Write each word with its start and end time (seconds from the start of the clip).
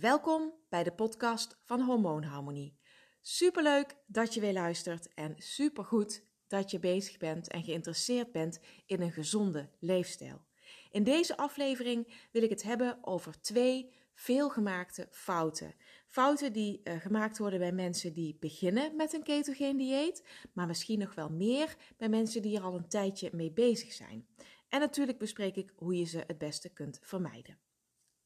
Welkom 0.00 0.52
bij 0.68 0.82
de 0.84 0.92
podcast 0.92 1.58
van 1.64 1.80
Hormoonharmonie. 1.80 2.78
Superleuk 3.20 3.96
dat 4.06 4.34
je 4.34 4.40
weer 4.40 4.52
luistert 4.52 5.14
en 5.14 5.34
supergoed 5.38 6.24
dat 6.46 6.70
je 6.70 6.78
bezig 6.78 7.18
bent 7.18 7.48
en 7.48 7.62
geïnteresseerd 7.62 8.32
bent 8.32 8.60
in 8.86 9.00
een 9.00 9.12
gezonde 9.12 9.70
leefstijl. 9.80 10.44
In 10.90 11.04
deze 11.04 11.36
aflevering 11.36 12.26
wil 12.32 12.42
ik 12.42 12.50
het 12.50 12.62
hebben 12.62 12.98
over 13.00 13.40
twee 13.40 13.92
veelgemaakte 14.14 15.08
fouten. 15.10 15.74
Fouten 16.08 16.52
die 16.52 16.80
uh, 16.84 17.00
gemaakt 17.00 17.38
worden 17.38 17.58
bij 17.58 17.72
mensen 17.72 18.12
die 18.12 18.36
beginnen 18.40 18.96
met 18.96 19.12
een 19.12 19.22
ketogeen 19.22 19.76
dieet, 19.76 20.26
maar 20.52 20.66
misschien 20.66 20.98
nog 20.98 21.14
wel 21.14 21.30
meer 21.30 21.76
bij 21.96 22.08
mensen 22.08 22.42
die 22.42 22.56
er 22.56 22.62
al 22.62 22.74
een 22.74 22.88
tijdje 22.88 23.30
mee 23.32 23.52
bezig 23.52 23.92
zijn. 23.92 24.26
En 24.68 24.80
natuurlijk 24.80 25.18
bespreek 25.18 25.56
ik 25.56 25.72
hoe 25.76 25.96
je 25.96 26.04
ze 26.04 26.24
het 26.26 26.38
beste 26.38 26.68
kunt 26.68 26.98
vermijden. 27.02 27.58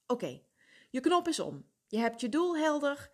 Oké, 0.06 0.40
je 0.94 1.00
knop 1.00 1.28
is 1.28 1.40
om. 1.40 1.64
Je 1.86 1.98
hebt 1.98 2.20
je 2.20 2.28
doel 2.28 2.56
helder. 2.56 3.10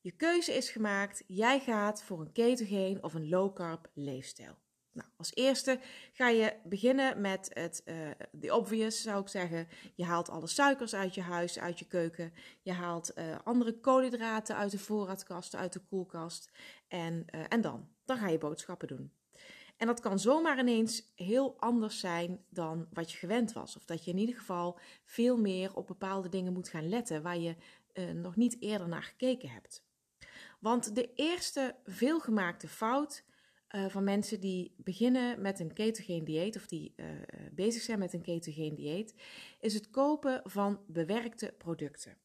Je 0.00 0.10
keuze 0.10 0.52
is 0.52 0.70
gemaakt. 0.70 1.24
Jij 1.26 1.60
gaat 1.60 2.02
voor 2.02 2.20
een 2.20 2.32
ketogeen 2.32 3.02
of 3.02 3.14
een 3.14 3.28
low 3.28 3.54
carb 3.54 3.90
leefstijl. 3.94 4.58
Nou, 4.92 5.08
als 5.16 5.34
eerste 5.34 5.80
ga 6.12 6.28
je 6.28 6.56
beginnen 6.64 7.20
met 7.20 7.50
het 7.52 7.82
uh, 8.40 8.54
obvious, 8.54 9.02
zou 9.02 9.20
ik 9.20 9.28
zeggen. 9.28 9.68
Je 9.94 10.04
haalt 10.04 10.28
alle 10.28 10.46
suikers 10.46 10.94
uit 10.94 11.14
je 11.14 11.20
huis, 11.20 11.58
uit 11.58 11.78
je 11.78 11.86
keuken. 11.86 12.32
Je 12.62 12.72
haalt 12.72 13.12
uh, 13.18 13.38
andere 13.44 13.80
koolhydraten 13.80 14.56
uit 14.56 14.70
de 14.70 14.78
voorraadkast, 14.78 15.54
uit 15.54 15.72
de 15.72 15.80
koelkast. 15.80 16.50
En, 16.88 17.24
uh, 17.34 17.44
en 17.48 17.60
dan? 17.60 17.88
Dan 18.04 18.16
ga 18.16 18.28
je 18.28 18.38
boodschappen 18.38 18.88
doen. 18.88 19.12
En 19.82 19.88
dat 19.88 20.00
kan 20.00 20.18
zomaar 20.18 20.58
ineens 20.58 21.12
heel 21.14 21.56
anders 21.58 22.00
zijn 22.00 22.44
dan 22.48 22.86
wat 22.92 23.12
je 23.12 23.18
gewend 23.18 23.52
was. 23.52 23.76
Of 23.76 23.84
dat 23.84 24.04
je 24.04 24.10
in 24.10 24.18
ieder 24.18 24.34
geval 24.34 24.78
veel 25.04 25.36
meer 25.36 25.76
op 25.76 25.86
bepaalde 25.86 26.28
dingen 26.28 26.52
moet 26.52 26.68
gaan 26.68 26.88
letten 26.88 27.22
waar 27.22 27.38
je 27.38 27.56
uh, 27.94 28.10
nog 28.10 28.36
niet 28.36 28.56
eerder 28.60 28.88
naar 28.88 29.02
gekeken 29.02 29.48
hebt. 29.48 29.84
Want 30.60 30.94
de 30.94 31.12
eerste 31.14 31.76
veelgemaakte 31.84 32.68
fout 32.68 33.24
uh, 33.70 33.86
van 33.88 34.04
mensen 34.04 34.40
die 34.40 34.74
beginnen 34.76 35.40
met 35.40 35.60
een 35.60 35.72
ketogeen 35.72 36.24
dieet 36.24 36.56
of 36.56 36.66
die 36.66 36.92
uh, 36.96 37.06
bezig 37.52 37.82
zijn 37.82 37.98
met 37.98 38.12
een 38.12 38.22
ketogeen 38.22 38.74
dieet, 38.74 39.14
is 39.60 39.74
het 39.74 39.90
kopen 39.90 40.40
van 40.44 40.80
bewerkte 40.86 41.54
producten. 41.58 42.16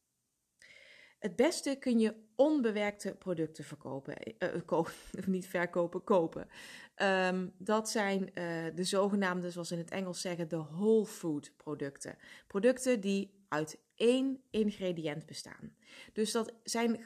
Het 1.18 1.36
beste 1.36 1.76
kun 1.80 1.98
je 1.98 2.14
onbewerkte 2.36 3.14
producten 3.14 3.64
verkopen, 3.64 4.34
uh, 4.38 4.48
ko 4.66 4.86
niet 5.26 5.46
verkopen, 5.46 6.04
kopen. 6.04 6.48
Um, 6.96 7.52
dat 7.58 7.90
zijn 7.90 8.22
uh, 8.22 8.64
de 8.74 8.84
zogenaamde, 8.84 9.50
zoals 9.50 9.70
in 9.70 9.78
het 9.78 9.90
Engels 9.90 10.20
zeggen, 10.20 10.48
de 10.48 10.56
whole 10.56 11.06
food 11.06 11.52
producten. 11.56 12.18
Producten 12.46 13.00
die 13.00 13.44
uit 13.48 13.78
één 13.94 14.42
ingrediënt 14.50 15.26
bestaan. 15.26 15.76
Dus 16.12 16.32
dat 16.32 16.54
zijn 16.62 17.00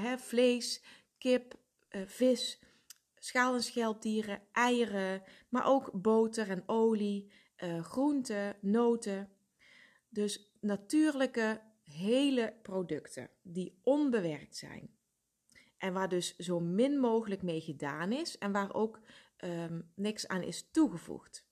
hè, 0.00 0.18
vlees, 0.18 0.82
kip, 1.18 1.54
vis, 2.06 2.60
schaal- 3.18 3.54
en 3.54 4.42
eieren, 4.52 5.22
maar 5.48 5.66
ook 5.66 5.90
boter 5.92 6.50
en 6.50 6.62
olie, 6.66 7.32
groenten, 7.82 8.56
noten. 8.60 9.28
Dus 10.08 10.50
natuurlijke 10.60 11.60
hele 11.96 12.54
producten 12.62 13.30
die 13.42 13.78
onbewerkt 13.82 14.56
zijn. 14.56 14.90
En 15.76 15.92
waar 15.92 16.08
dus 16.08 16.36
zo 16.36 16.60
min 16.60 16.98
mogelijk 16.98 17.42
mee 17.42 17.60
gedaan 17.60 18.12
is 18.12 18.38
en 18.38 18.52
waar 18.52 18.74
ook 18.74 19.00
um, 19.44 19.90
niks 19.94 20.28
aan 20.28 20.42
is 20.42 20.68
toegevoegd. 20.70 21.46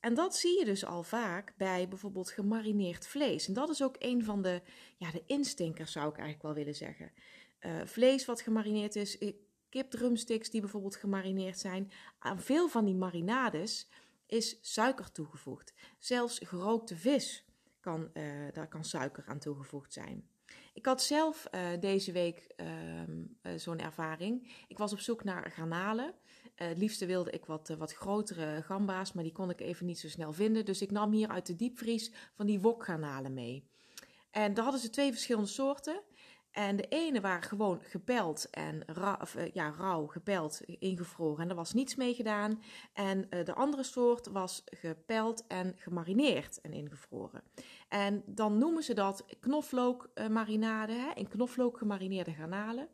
En 0.00 0.14
dat 0.14 0.36
zie 0.36 0.58
je 0.58 0.64
dus 0.64 0.84
al 0.84 1.02
vaak 1.02 1.54
bij 1.56 1.88
bijvoorbeeld 1.88 2.30
gemarineerd 2.30 3.06
vlees. 3.06 3.48
En 3.48 3.54
dat 3.54 3.70
is 3.70 3.82
ook 3.82 3.96
een 3.98 4.24
van 4.24 4.42
de, 4.42 4.62
ja, 4.96 5.10
de 5.10 5.22
instinkers, 5.26 5.92
zou 5.92 6.08
ik 6.08 6.16
eigenlijk 6.16 6.42
wel 6.42 6.54
willen 6.54 6.74
zeggen. 6.74 7.12
Uh, 7.60 7.80
vlees 7.84 8.24
wat 8.24 8.40
gemarineerd 8.40 8.96
is, 8.96 9.18
eh, 9.18 9.32
kipdrumsticks 9.68 10.50
die 10.50 10.60
bijvoorbeeld 10.60 10.96
gemarineerd 10.96 11.58
zijn. 11.58 11.90
Aan 12.18 12.40
veel 12.40 12.68
van 12.68 12.84
die 12.84 12.94
marinades 12.94 13.88
is 14.26 14.58
suiker 14.60 15.12
toegevoegd. 15.12 15.74
Zelfs 15.98 16.40
gerookte 16.44 16.96
vis 16.96 17.45
kan, 17.86 18.10
uh, 18.14 18.24
daar 18.52 18.68
kan 18.68 18.84
suiker 18.84 19.24
aan 19.26 19.38
toegevoegd 19.38 19.92
zijn. 19.92 20.28
Ik 20.74 20.86
had 20.86 21.02
zelf 21.02 21.46
uh, 21.54 21.80
deze 21.80 22.12
week 22.12 22.54
uh, 22.56 23.52
zo'n 23.56 23.78
ervaring. 23.78 24.64
Ik 24.68 24.78
was 24.78 24.92
op 24.92 24.98
zoek 24.98 25.24
naar 25.24 25.50
garnalen. 25.50 26.14
het 26.54 26.78
liefste 26.78 27.06
wilde 27.06 27.30
ik 27.30 27.44
wat, 27.44 27.68
wat 27.68 27.92
grotere 27.92 28.62
gamba's, 28.62 29.12
maar 29.12 29.22
die 29.22 29.32
kon 29.32 29.50
ik 29.50 29.60
even 29.60 29.86
niet 29.86 29.98
zo 29.98 30.08
snel 30.08 30.32
vinden. 30.32 30.64
Dus 30.64 30.82
ik 30.82 30.90
nam 30.90 31.12
hier 31.12 31.28
uit 31.28 31.46
de 31.46 31.56
diepvries 31.56 32.12
van 32.34 32.46
die 32.46 32.60
wokgarnalen 32.60 33.34
mee. 33.34 33.68
En 34.30 34.54
daar 34.54 34.64
hadden 34.64 34.82
ze 34.82 34.90
twee 34.90 35.12
verschillende 35.12 35.48
soorten. 35.48 36.02
En 36.56 36.76
de 36.76 36.88
ene 36.88 37.20
waren 37.20 37.42
gewoon 37.42 37.80
gepeld 37.82 38.50
en 38.50 38.84
uh, 38.98 39.14
ja, 39.52 39.74
rauw, 39.78 40.06
gepeld, 40.06 40.60
ingevroren. 40.60 41.42
En 41.42 41.48
er 41.50 41.56
was 41.56 41.72
niets 41.72 41.94
mee 41.94 42.14
gedaan. 42.14 42.62
En 42.92 43.26
uh, 43.30 43.44
de 43.44 43.54
andere 43.54 43.82
soort 43.82 44.26
was 44.26 44.62
gepeld 44.64 45.46
en 45.46 45.74
gemarineerd 45.76 46.60
en 46.60 46.72
ingevroren. 46.72 47.42
En 47.88 48.22
dan 48.26 48.58
noemen 48.58 48.82
ze 48.82 48.94
dat 48.94 49.24
knoflookmarinade, 49.40 50.92
hè, 50.92 51.10
in 51.14 51.28
knoflook 51.28 51.78
gemarineerde 51.78 52.32
garnalen. 52.32 52.88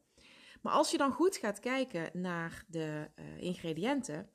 Maar 0.63 0.73
als 0.73 0.91
je 0.91 0.99
dan 0.99 1.13
goed 1.13 1.37
gaat 1.37 1.61
kijken 1.61 2.21
naar 2.21 2.65
de 2.69 3.11
uh, 3.17 3.43
ingrediënten, 3.43 4.29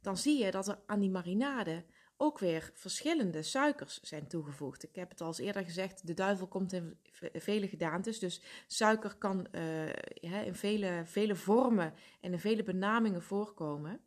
dan 0.00 0.16
zie 0.16 0.44
je 0.44 0.50
dat 0.50 0.68
er 0.68 0.78
aan 0.86 1.00
die 1.00 1.10
marinade 1.10 1.84
ook 2.16 2.38
weer 2.38 2.70
verschillende 2.74 3.42
suikers 3.42 4.00
zijn 4.00 4.26
toegevoegd. 4.26 4.82
Ik 4.82 4.94
heb 4.94 5.10
het 5.10 5.20
al 5.20 5.26
eens 5.26 5.38
eerder 5.38 5.64
gezegd, 5.64 6.06
de 6.06 6.14
duivel 6.14 6.46
komt 6.46 6.72
in 6.72 6.98
vele 7.32 7.68
gedaantes. 7.68 8.18
Dus 8.18 8.40
suiker 8.66 9.14
kan 9.14 9.46
uh, 9.52 9.86
in 10.20 10.54
vele, 10.54 11.02
vele 11.04 11.34
vormen 11.34 11.94
en 12.20 12.32
in 12.32 12.38
vele 12.38 12.62
benamingen 12.62 13.22
voorkomen. 13.22 14.00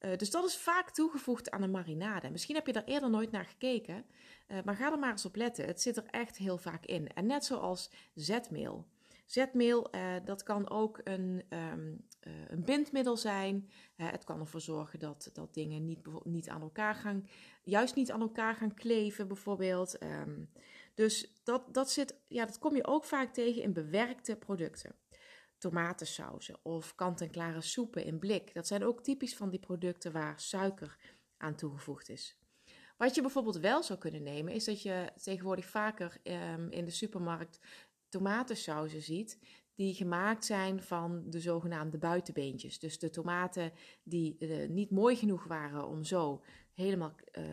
Uh, 0.00 0.16
dus 0.16 0.30
dat 0.30 0.44
is 0.44 0.56
vaak 0.56 0.90
toegevoegd 0.90 1.50
aan 1.50 1.62
een 1.62 1.70
marinade. 1.70 2.30
Misschien 2.30 2.54
heb 2.54 2.66
je 2.66 2.72
daar 2.72 2.84
eerder 2.84 3.10
nooit 3.10 3.30
naar 3.30 3.44
gekeken, 3.44 4.04
uh, 4.48 4.58
maar 4.64 4.76
ga 4.76 4.92
er 4.92 4.98
maar 4.98 5.10
eens 5.10 5.24
op 5.24 5.36
letten. 5.36 5.66
Het 5.66 5.82
zit 5.82 5.96
er 5.96 6.06
echt 6.10 6.36
heel 6.36 6.58
vaak 6.58 6.86
in. 6.86 7.08
En 7.12 7.26
net 7.26 7.44
zoals 7.44 7.90
zetmeel. 8.14 8.86
Zetmeel, 9.28 9.94
uh, 9.94 10.14
dat 10.24 10.42
kan 10.42 10.70
ook 10.70 11.00
een, 11.04 11.42
um, 11.48 12.06
uh, 12.26 12.32
een 12.46 12.64
bindmiddel 12.64 13.16
zijn. 13.16 13.70
Uh, 13.96 14.10
het 14.10 14.24
kan 14.24 14.40
ervoor 14.40 14.60
zorgen 14.60 14.98
dat, 14.98 15.30
dat 15.32 15.54
dingen 15.54 15.84
niet, 15.84 16.24
niet 16.24 16.48
aan 16.48 16.60
elkaar 16.60 16.94
gaan, 16.94 17.28
juist 17.62 17.94
niet 17.94 18.10
aan 18.10 18.20
elkaar 18.20 18.54
gaan 18.54 18.74
kleven, 18.74 19.28
bijvoorbeeld. 19.28 20.02
Um, 20.02 20.50
dus 20.94 21.40
dat, 21.44 21.74
dat, 21.74 21.90
zit, 21.90 22.16
ja, 22.28 22.44
dat 22.44 22.58
kom 22.58 22.76
je 22.76 22.86
ook 22.86 23.04
vaak 23.04 23.32
tegen 23.34 23.62
in 23.62 23.72
bewerkte 23.72 24.36
producten. 24.36 24.94
Tomatensauzen 25.58 26.58
of 26.62 26.94
kant-en-klare 26.94 27.60
soepen 27.60 28.04
in 28.04 28.18
blik. 28.18 28.54
Dat 28.54 28.66
zijn 28.66 28.84
ook 28.84 29.02
typisch 29.02 29.36
van 29.36 29.50
die 29.50 29.60
producten 29.60 30.12
waar 30.12 30.40
suiker 30.40 30.98
aan 31.36 31.54
toegevoegd 31.54 32.08
is. 32.08 32.38
Wat 32.96 33.14
je 33.14 33.20
bijvoorbeeld 33.20 33.58
wel 33.58 33.82
zou 33.82 33.98
kunnen 33.98 34.22
nemen, 34.22 34.52
is 34.52 34.64
dat 34.64 34.82
je 34.82 35.12
tegenwoordig 35.22 35.66
vaker 35.66 36.20
um, 36.22 36.70
in 36.70 36.84
de 36.84 36.90
supermarkt 36.90 37.60
tomatensauzen 38.08 39.02
ziet 39.02 39.38
die 39.78 39.94
gemaakt 39.94 40.44
zijn 40.44 40.82
van 40.82 41.30
de 41.30 41.40
zogenaamde 41.40 41.98
buitenbeentjes. 41.98 42.78
Dus 42.78 42.98
de 42.98 43.10
tomaten 43.10 43.72
die 44.02 44.36
uh, 44.38 44.68
niet 44.68 44.90
mooi 44.90 45.16
genoeg 45.16 45.44
waren 45.44 45.86
om 45.86 46.04
zo 46.04 46.42
helemaal 46.74 47.14
uh, 47.32 47.44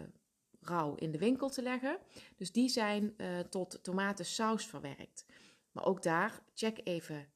rauw 0.59 0.95
in 0.95 1.11
de 1.11 1.17
winkel 1.17 1.49
te 1.49 1.61
leggen. 1.61 1.97
Dus 2.35 2.51
die 2.51 2.69
zijn 2.69 3.13
uh, 3.17 3.39
tot 3.39 3.83
tomatensaus 3.83 4.65
verwerkt. 4.65 5.25
Maar 5.71 5.85
ook 5.85 6.03
daar 6.03 6.43
check 6.53 6.79
even 6.83 7.27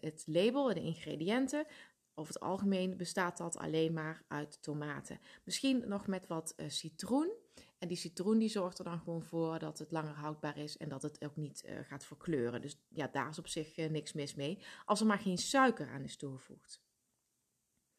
het 0.00 0.22
label 0.26 0.68
en 0.68 0.74
de 0.74 0.82
ingrediënten. 0.82 1.66
Over 2.14 2.34
het 2.34 2.42
algemeen 2.42 2.96
bestaat 2.96 3.36
dat 3.36 3.56
alleen 3.56 3.92
maar 3.92 4.24
uit 4.28 4.62
tomaten. 4.62 5.20
Misschien 5.44 5.88
nog 5.88 6.06
met 6.06 6.26
wat 6.26 6.54
citroen 6.66 7.32
en 7.82 7.88
die 7.88 7.96
citroen 7.96 8.38
die 8.38 8.48
zorgt 8.48 8.78
er 8.78 8.84
dan 8.84 8.98
gewoon 8.98 9.22
voor 9.22 9.58
dat 9.58 9.78
het 9.78 9.90
langer 9.90 10.14
houdbaar 10.14 10.58
is 10.58 10.76
en 10.76 10.88
dat 10.88 11.02
het 11.02 11.24
ook 11.24 11.36
niet 11.36 11.64
uh, 11.66 11.78
gaat 11.82 12.04
verkleuren. 12.04 12.60
Dus 12.60 12.78
ja, 12.88 13.08
daar 13.12 13.28
is 13.28 13.38
op 13.38 13.48
zich 13.48 13.78
uh, 13.78 13.90
niks 13.90 14.12
mis 14.12 14.34
mee, 14.34 14.58
als 14.84 15.00
er 15.00 15.06
maar 15.06 15.18
geen 15.18 15.38
suiker 15.38 15.88
aan 15.88 16.02
is 16.02 16.16
toegevoegd. 16.16 16.82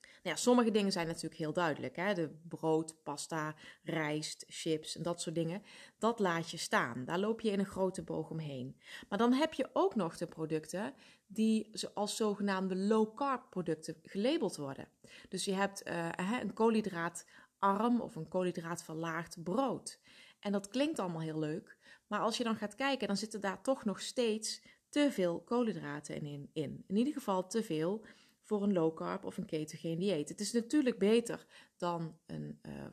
Nou 0.01 0.35
ja, 0.35 0.41
sommige 0.41 0.71
dingen 0.71 0.91
zijn 0.91 1.07
natuurlijk 1.07 1.35
heel 1.35 1.53
duidelijk. 1.53 1.95
Hè? 1.95 2.13
De 2.13 2.29
brood, 2.47 3.03
pasta, 3.03 3.55
rijst, 3.83 4.45
chips 4.47 4.97
en 4.97 5.03
dat 5.03 5.21
soort 5.21 5.35
dingen. 5.35 5.63
Dat 5.97 6.19
laat 6.19 6.49
je 6.49 6.57
staan. 6.57 7.05
Daar 7.05 7.19
loop 7.19 7.41
je 7.41 7.51
in 7.51 7.59
een 7.59 7.65
grote 7.65 8.03
boog 8.03 8.29
omheen. 8.29 8.77
Maar 9.09 9.17
dan 9.17 9.33
heb 9.33 9.53
je 9.53 9.69
ook 9.73 9.95
nog 9.95 10.17
de 10.17 10.27
producten 10.27 10.93
die 11.27 11.69
als 11.93 12.15
zogenaamde 12.15 12.75
low 12.75 13.15
carb 13.15 13.49
producten 13.49 13.95
gelabeld 14.01 14.55
worden. 14.55 14.87
Dus 15.29 15.45
je 15.45 15.53
hebt 15.53 15.87
uh, 15.87 16.09
een 16.41 16.53
koolhydraat 16.53 17.25
arm 17.63 18.01
of 18.01 18.15
een 18.15 18.27
koolhydraatverlaagd 18.27 19.43
brood. 19.43 19.99
En 20.39 20.51
dat 20.51 20.67
klinkt 20.67 20.99
allemaal 20.99 21.21
heel 21.21 21.39
leuk, 21.39 21.77
maar 22.07 22.19
als 22.19 22.37
je 22.37 22.43
dan 22.43 22.55
gaat 22.55 22.75
kijken, 22.75 23.07
dan 23.07 23.17
zitten 23.17 23.41
daar 23.41 23.61
toch 23.61 23.85
nog 23.85 24.01
steeds 24.01 24.61
te 24.89 25.11
veel 25.11 25.41
koolhydraten 25.41 26.15
in. 26.15 26.49
In, 26.53 26.83
in 26.87 26.95
ieder 26.95 27.13
geval 27.13 27.47
te 27.47 27.63
veel 27.63 28.05
voor 28.41 28.63
een 28.63 28.73
low 28.73 28.95
carb 28.95 29.25
of 29.25 29.37
een 29.37 29.45
ketogeen 29.45 29.99
dieet. 29.99 30.29
Het 30.29 30.39
is 30.39 30.51
natuurlijk 30.51 30.97
beter 30.97 31.45
dan 31.77 32.17
een, 32.25 32.59
uh, 32.61 32.85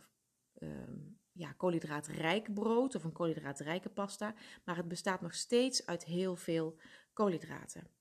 uh, 0.58 0.68
ja, 1.32 1.52
koolhydraatrijk 1.52 2.54
brood 2.54 2.94
of 2.94 3.04
een 3.04 3.12
koolhydraatrijke 3.12 3.88
pasta, 3.88 4.34
maar 4.64 4.76
het 4.76 4.88
bestaat 4.88 5.20
nog 5.20 5.34
steeds 5.34 5.86
uit 5.86 6.04
heel 6.04 6.36
veel 6.36 6.76
koolhydraten. 7.12 7.99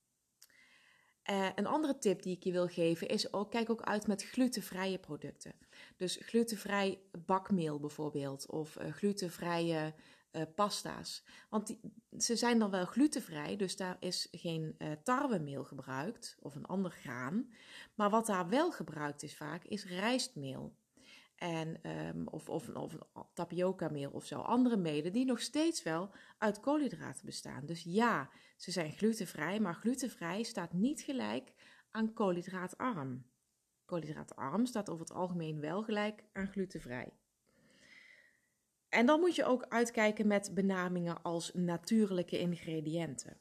Uh, 1.29 1.49
een 1.55 1.67
andere 1.67 1.97
tip 1.97 2.21
die 2.21 2.35
ik 2.35 2.43
je 2.43 2.51
wil 2.51 2.67
geven 2.67 3.07
is 3.07 3.33
ook, 3.33 3.51
kijk 3.51 3.69
ook 3.69 3.81
uit 3.81 4.07
met 4.07 4.23
glutenvrije 4.23 4.97
producten. 4.97 5.53
Dus 5.97 6.19
glutenvrij 6.21 6.99
bakmeel 7.25 7.79
bijvoorbeeld 7.79 8.49
of 8.49 8.75
uh, 8.75 8.91
glutenvrije 8.91 9.93
uh, 10.31 10.41
pasta's. 10.55 11.23
Want 11.49 11.67
die, 11.67 11.79
ze 12.17 12.35
zijn 12.35 12.59
dan 12.59 12.71
wel 12.71 12.85
glutenvrij, 12.85 13.55
dus 13.55 13.75
daar 13.75 13.97
is 13.99 14.27
geen 14.31 14.77
tarwemeel 15.03 15.63
gebruikt 15.63 16.37
of 16.39 16.55
een 16.55 16.65
ander 16.65 16.91
graan. 16.91 17.53
Maar 17.95 18.09
wat 18.09 18.25
daar 18.25 18.49
wel 18.49 18.71
gebruikt 18.71 19.23
is 19.23 19.35
vaak, 19.35 19.63
is 19.63 19.85
rijstmeel. 19.85 20.73
En, 21.39 21.89
um, 21.89 22.27
of, 22.27 22.49
of, 22.49 22.69
of 22.69 22.97
tapioca 23.33 23.89
meel 23.89 24.11
of 24.11 24.25
zo. 24.25 24.39
Andere 24.39 24.77
melen 24.77 25.13
die 25.13 25.25
nog 25.25 25.41
steeds 25.41 25.83
wel 25.83 26.11
uit 26.37 26.59
koolhydraten 26.59 27.25
bestaan. 27.25 27.65
Dus 27.65 27.83
ja, 27.83 28.29
ze 28.57 28.71
zijn 28.71 28.91
glutenvrij, 28.91 29.59
maar 29.59 29.75
glutenvrij 29.75 30.43
staat 30.43 30.73
niet 30.73 31.01
gelijk 31.01 31.53
aan 31.91 32.13
koolhydraatarm. 32.13 33.25
Koolhydraatarm 33.85 34.65
staat 34.65 34.89
over 34.89 35.05
het 35.05 35.15
algemeen 35.15 35.59
wel 35.59 35.83
gelijk 35.83 36.23
aan 36.33 36.47
glutenvrij. 36.47 37.13
En 38.89 39.05
dan 39.05 39.19
moet 39.19 39.35
je 39.35 39.45
ook 39.45 39.65
uitkijken 39.67 40.27
met 40.27 40.53
benamingen 40.53 41.21
als 41.21 41.53
natuurlijke 41.53 42.39
ingrediënten. 42.39 43.37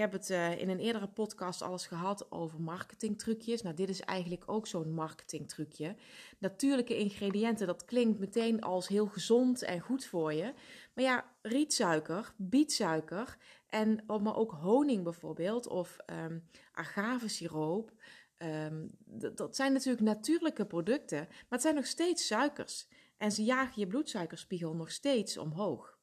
Heb 0.00 0.12
het 0.12 0.30
uh, 0.30 0.58
in 0.58 0.68
een 0.68 0.78
eerdere 0.78 1.08
podcast 1.08 1.62
alles 1.62 1.86
gehad 1.86 2.32
over 2.32 2.60
marketingtrucjes. 2.60 3.62
Nou, 3.62 3.74
dit 3.76 3.88
is 3.88 4.00
eigenlijk 4.00 4.42
ook 4.46 4.66
zo'n 4.66 4.94
marketingtrucje. 4.94 5.96
Natuurlijke 6.38 6.96
ingrediënten, 6.96 7.66
dat 7.66 7.84
klinkt 7.84 8.18
meteen 8.18 8.60
als 8.60 8.88
heel 8.88 9.06
gezond 9.06 9.62
en 9.62 9.80
goed 9.80 10.04
voor 10.04 10.32
je. 10.32 10.54
Maar 10.94 11.04
ja, 11.04 11.24
rietsuiker, 11.42 12.32
bietsuiker 12.36 13.36
en 13.66 14.04
maar 14.06 14.36
ook 14.36 14.52
honing 14.52 15.04
bijvoorbeeld 15.04 15.66
of 15.66 15.96
um, 16.24 16.48
agavesiroop. 16.72 17.92
Um, 18.38 18.90
dat 19.34 19.56
zijn 19.56 19.72
natuurlijk 19.72 20.04
natuurlijke 20.04 20.66
producten, 20.66 21.18
maar 21.18 21.46
het 21.48 21.62
zijn 21.62 21.74
nog 21.74 21.86
steeds 21.86 22.26
suikers. 22.26 22.86
En 23.16 23.32
ze 23.32 23.44
jagen 23.44 23.80
je 23.80 23.86
bloedsuikerspiegel 23.86 24.74
nog 24.74 24.90
steeds 24.90 25.38
omhoog. 25.38 25.98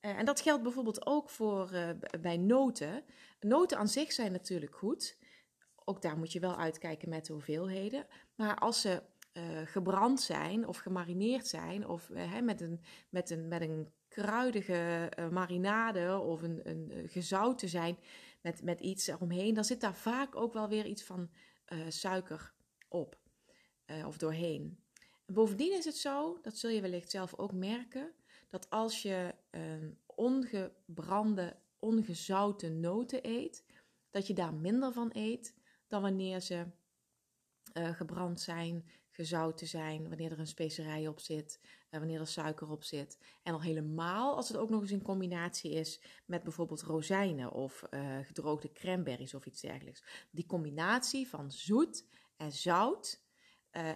Uh, 0.00 0.18
en 0.18 0.24
dat 0.24 0.40
geldt 0.40 0.62
bijvoorbeeld 0.62 1.06
ook 1.06 1.30
voor 1.30 1.72
uh, 1.72 1.90
bij 2.20 2.36
noten. 2.36 3.04
Noten 3.40 3.78
aan 3.78 3.88
zich 3.88 4.12
zijn 4.12 4.32
natuurlijk 4.32 4.74
goed. 4.74 5.18
Ook 5.84 6.02
daar 6.02 6.18
moet 6.18 6.32
je 6.32 6.40
wel 6.40 6.56
uitkijken 6.56 7.08
met 7.08 7.26
de 7.26 7.32
hoeveelheden. 7.32 8.06
Maar 8.34 8.58
als 8.58 8.80
ze 8.80 9.02
uh, 9.32 9.42
gebrand 9.64 10.20
zijn 10.20 10.66
of 10.66 10.78
gemarineerd 10.78 11.46
zijn 11.46 11.86
of 11.86 12.10
met, 12.42 12.60
een, 12.60 12.80
met, 13.10 13.30
een, 13.30 13.48
met 13.48 13.60
een 13.60 13.92
kruidige 14.08 15.12
marinade 15.30 16.18
of 16.18 16.42
een, 16.42 16.60
een 16.68 17.08
gezouten 17.08 17.68
zijn 17.68 17.98
met, 18.40 18.62
met 18.62 18.80
iets 18.80 19.06
eromheen, 19.06 19.54
dan 19.54 19.64
zit 19.64 19.80
daar 19.80 19.94
vaak 19.94 20.36
ook 20.36 20.52
wel 20.52 20.68
weer 20.68 20.86
iets 20.86 21.02
van 21.02 21.30
suiker 21.88 22.52
op 22.88 23.18
of 24.06 24.18
doorheen. 24.18 24.84
bovendien 25.26 25.72
is 25.72 25.84
het 25.84 25.96
zo, 25.96 26.38
dat 26.42 26.56
zul 26.56 26.70
je 26.70 26.80
wellicht 26.80 27.10
zelf 27.10 27.34
ook 27.34 27.52
merken, 27.52 28.12
dat 28.50 28.70
als 28.70 29.02
je 29.02 29.34
um, 29.50 29.98
ongebrande, 30.06 31.56
ongezouten 31.78 32.80
noten 32.80 33.26
eet, 33.26 33.64
dat 34.10 34.26
je 34.26 34.34
daar 34.34 34.54
minder 34.54 34.92
van 34.92 35.10
eet 35.12 35.54
dan 35.86 36.02
wanneer 36.02 36.40
ze 36.40 36.66
uh, 37.74 37.88
gebrand 37.88 38.40
zijn, 38.40 38.90
gezouten 39.10 39.66
zijn, 39.66 40.08
wanneer 40.08 40.32
er 40.32 40.38
een 40.38 40.46
specerij 40.46 41.08
op 41.08 41.20
zit, 41.20 41.60
uh, 41.62 41.98
wanneer 41.98 42.20
er 42.20 42.26
suiker 42.26 42.70
op 42.70 42.82
zit. 42.82 43.18
En 43.42 43.52
al 43.52 43.62
helemaal 43.62 44.36
als 44.36 44.48
het 44.48 44.56
ook 44.56 44.70
nog 44.70 44.80
eens 44.80 44.90
in 44.90 45.02
combinatie 45.02 45.70
is 45.70 46.00
met 46.24 46.42
bijvoorbeeld 46.42 46.82
rozijnen 46.82 47.52
of 47.52 47.86
uh, 47.90 48.18
gedroogde 48.22 48.72
cranberries 48.72 49.34
of 49.34 49.46
iets 49.46 49.60
dergelijks. 49.60 50.04
Die 50.30 50.46
combinatie 50.46 51.28
van 51.28 51.50
zoet 51.50 52.06
en 52.36 52.52
zout 52.52 53.22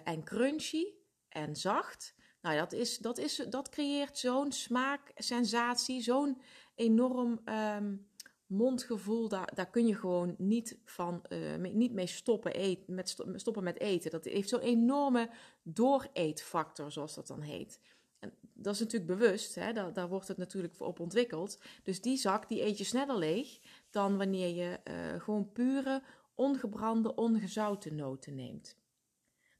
en 0.03 0.23
crunchy 0.23 0.85
en 1.29 1.55
zacht, 1.55 2.15
nou, 2.45 2.57
dat, 2.57 2.73
is, 2.73 2.97
dat, 2.97 3.17
is, 3.17 3.45
dat 3.49 3.69
creëert 3.69 4.17
zo'n 4.17 4.51
smaaksensatie, 4.51 6.01
zo'n 6.01 6.41
enorm 6.75 7.39
um, 7.45 8.07
mondgevoel. 8.47 9.29
Daar, 9.29 9.69
kun 9.71 9.87
je 9.87 9.95
gewoon 9.95 10.35
niet, 10.37 10.77
van, 10.85 11.23
uh, 11.29 11.55
mee, 11.55 11.73
niet 11.73 11.93
mee 11.93 12.07
stoppen, 12.07 12.59
eet, 12.59 12.87
met 12.87 13.17
stoppen 13.35 13.63
met 13.63 13.79
eten. 13.79 14.11
Dat 14.11 14.25
heeft 14.25 14.49
zo'n 14.49 14.59
enorme 14.59 15.29
dooreetfactor, 15.63 16.91
zoals 16.91 17.15
dat 17.15 17.27
dan 17.27 17.41
heet. 17.41 17.79
En 18.19 18.33
dat 18.53 18.73
is 18.73 18.79
natuurlijk 18.79 19.19
bewust, 19.19 19.55
hè? 19.55 19.73
Daar, 19.73 19.93
daar 19.93 20.09
wordt 20.09 20.27
het 20.27 20.37
natuurlijk 20.37 20.75
voor 20.75 20.87
op 20.87 20.99
ontwikkeld. 20.99 21.59
Dus 21.83 22.01
die 22.01 22.17
zak 22.17 22.47
die 22.47 22.65
eet 22.65 22.77
je 22.77 22.83
sneller 22.83 23.17
leeg 23.17 23.59
dan 23.89 24.17
wanneer 24.17 24.55
je 24.55 24.79
uh, 24.83 25.21
gewoon 25.21 25.51
pure, 25.51 26.03
ongebrande, 26.35 27.15
ongezouten 27.15 27.95
noten 27.95 28.35
neemt 28.35 28.77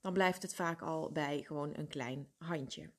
dan 0.05 0.13
blijft 0.13 0.41
het 0.41 0.55
vaak 0.55 0.81
al 0.81 1.11
bij 1.11 1.43
gewoon 1.43 1.77
een 1.77 1.87
klein 1.87 2.31
handje. 2.37 2.91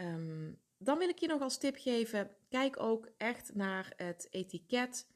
Um, 0.00 0.60
dan 0.78 0.98
wil 0.98 1.08
ik 1.08 1.18
je 1.18 1.26
nog 1.26 1.40
als 1.40 1.58
tip 1.58 1.76
geven: 1.76 2.30
kijk 2.48 2.80
ook 2.80 3.08
echt 3.16 3.54
naar 3.54 3.92
het 3.96 4.28
etiket 4.30 5.06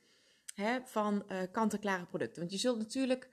hè, 0.54 0.80
van 0.84 1.24
uh, 1.28 1.38
kant-en-klare 1.52 2.06
producten. 2.06 2.40
Want 2.40 2.52
je 2.52 2.58
zult 2.58 2.78
natuurlijk 2.78 3.28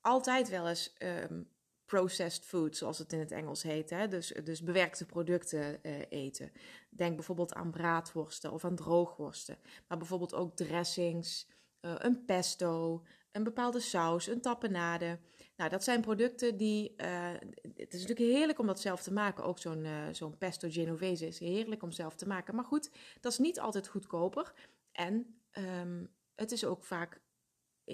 altijd 0.00 0.48
wel 0.48 0.68
eens 0.68 0.96
um, 0.98 1.50
processed 1.84 2.44
food, 2.44 2.76
zoals 2.76 2.98
het 2.98 3.12
in 3.12 3.18
het 3.18 3.32
Engels 3.32 3.62
heet, 3.62 3.90
hè, 3.90 4.08
dus, 4.08 4.28
dus 4.44 4.62
bewerkte 4.62 5.06
producten 5.06 5.78
uh, 5.82 6.00
eten. 6.08 6.52
Denk 6.90 7.14
bijvoorbeeld 7.14 7.54
aan 7.54 7.70
braadworsten 7.70 8.52
of 8.52 8.64
aan 8.64 8.76
droogworsten, 8.76 9.58
maar 9.88 9.98
bijvoorbeeld 9.98 10.34
ook 10.34 10.56
dressings, 10.56 11.48
uh, 11.80 11.94
een 11.98 12.24
pesto, 12.24 13.04
een 13.32 13.44
bepaalde 13.44 13.80
saus, 13.80 14.26
een 14.26 14.40
tapenade. 14.40 15.18
Nou, 15.56 15.70
dat 15.70 15.84
zijn 15.84 16.00
producten 16.00 16.56
die. 16.56 16.94
Uh, 16.96 17.30
het 17.76 17.94
is 17.94 18.00
natuurlijk 18.00 18.36
heerlijk 18.36 18.58
om 18.58 18.66
dat 18.66 18.80
zelf 18.80 19.02
te 19.02 19.12
maken. 19.12 19.44
Ook 19.44 19.58
zo'n 19.58 19.84
uh, 19.84 20.06
zo'n 20.12 20.38
pesto 20.38 20.68
genovese 20.70 21.26
is 21.26 21.38
heerlijk 21.38 21.82
om 21.82 21.90
zelf 21.90 22.14
te 22.14 22.26
maken. 22.26 22.54
Maar 22.54 22.64
goed, 22.64 22.90
dat 23.20 23.32
is 23.32 23.38
niet 23.38 23.60
altijd 23.60 23.88
goedkoper. 23.88 24.52
En 24.92 25.40
um, 25.52 26.10
het 26.34 26.52
is 26.52 26.64
ook 26.64 26.84
vaak. 26.84 27.20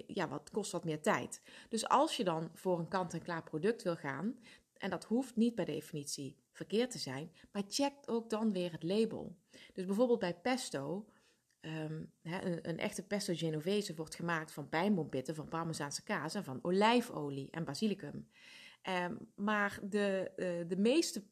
Ja, 0.07 0.29
wat 0.29 0.51
kost 0.51 0.73
wat 0.73 0.85
meer 0.85 1.03
tijd. 1.03 1.43
Dus 1.69 1.89
als 1.89 2.17
je 2.17 2.25
dan 2.25 2.51
voor 2.55 2.79
een 2.79 2.89
kant-en-klaar 2.89 3.43
product 3.43 3.83
wil 3.83 3.97
gaan. 3.97 4.39
En 4.77 4.91
dat 4.91 5.05
hoeft 5.05 5.37
niet 5.37 5.55
per 5.55 5.65
definitie 5.65 6.37
verkeerd 6.53 6.91
te 6.91 6.99
zijn. 6.99 7.33
Maar 7.53 7.63
check 7.69 7.93
ook 8.07 8.31
dan 8.31 8.53
weer 8.53 8.73
het 8.73 8.83
label. 8.83 9.37
Dus 9.73 9.87
bijvoorbeeld 9.87 10.19
bij 10.19 10.35
pesto 10.35 11.07
Um, 11.65 12.13
een, 12.23 12.79
echte 12.79 13.03
pesto 13.03 13.35
genovese 13.37 13.95
wordt 13.95 14.15
gemaakt 14.15 14.53
van 14.53 14.69
pijnboompitten, 14.69 15.35
van 15.35 15.49
parmezaanse 15.49 16.03
kaas 16.03 16.35
en 16.35 16.45
van 16.45 16.59
olijfolie 16.63 17.51
en 17.51 17.65
basilicum. 17.65 18.29
Um, 18.89 19.19
maar 19.35 19.79
de, 19.83 20.33
uh, 20.37 20.69
de 20.69 20.77
meeste 20.77 21.25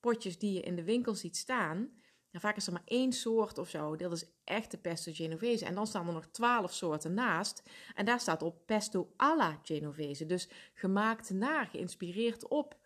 potjes 0.00 0.38
die 0.38 0.52
je 0.52 0.60
in 0.60 0.76
de 0.76 0.84
winkel 0.84 1.14
ziet 1.14 1.36
staan, 1.36 1.90
vaak 2.32 2.56
is 2.56 2.66
er 2.66 2.72
maar 2.72 2.82
één 2.84 3.12
soort 3.12 3.58
of 3.58 3.68
zo, 3.68 3.96
dat 3.96 4.12
is 4.12 4.30
echte 4.44 4.78
pesto 4.78 5.12
genovese. 5.12 5.64
En 5.64 5.74
dan 5.74 5.86
staan 5.86 6.06
er 6.06 6.12
nog 6.12 6.26
twaalf 6.26 6.72
soorten 6.72 7.14
naast. 7.14 7.62
En 7.94 8.04
daar 8.04 8.20
staat 8.20 8.42
op 8.42 8.66
pesto 8.66 9.12
alla 9.16 9.60
genovese, 9.62 10.26
dus 10.26 10.48
gemaakt 10.74 11.30
naar, 11.30 11.66
geïnspireerd 11.66 12.48
op. 12.48 12.78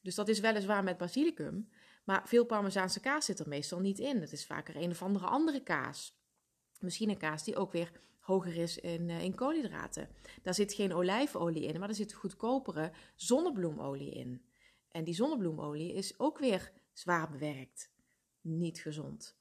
Dus 0.00 0.14
dat 0.14 0.28
is 0.28 0.40
weliswaar 0.40 0.84
met 0.84 0.96
basilicum, 0.96 1.68
maar 2.04 2.28
veel 2.28 2.44
parmezaanse 2.44 3.00
kaas 3.00 3.24
zit 3.24 3.38
er 3.38 3.48
meestal 3.48 3.80
niet 3.80 3.98
in. 3.98 4.20
Het 4.20 4.32
is 4.32 4.46
vaker 4.46 4.76
een 4.76 4.90
of 4.90 5.02
andere 5.02 5.26
andere 5.26 5.62
kaas. 5.62 6.20
Misschien 6.82 7.08
een 7.10 7.16
kaas 7.16 7.44
die 7.44 7.56
ook 7.56 7.72
weer 7.72 7.92
hoger 8.20 8.56
is 8.56 8.78
in, 8.78 9.08
uh, 9.08 9.22
in 9.22 9.34
koolhydraten. 9.34 10.08
Daar 10.42 10.54
zit 10.54 10.72
geen 10.72 10.92
olijfolie 10.92 11.62
in, 11.62 11.80
maar 11.80 11.88
er 11.88 11.94
zit 11.94 12.12
goedkopere 12.12 12.92
zonnebloemolie 13.14 14.10
in. 14.10 14.42
En 14.88 15.04
die 15.04 15.14
zonnebloemolie 15.14 15.92
is 15.92 16.18
ook 16.18 16.38
weer 16.38 16.72
zwaar 16.92 17.30
bewerkt. 17.30 17.90
Niet 18.40 18.80
gezond. 18.80 19.36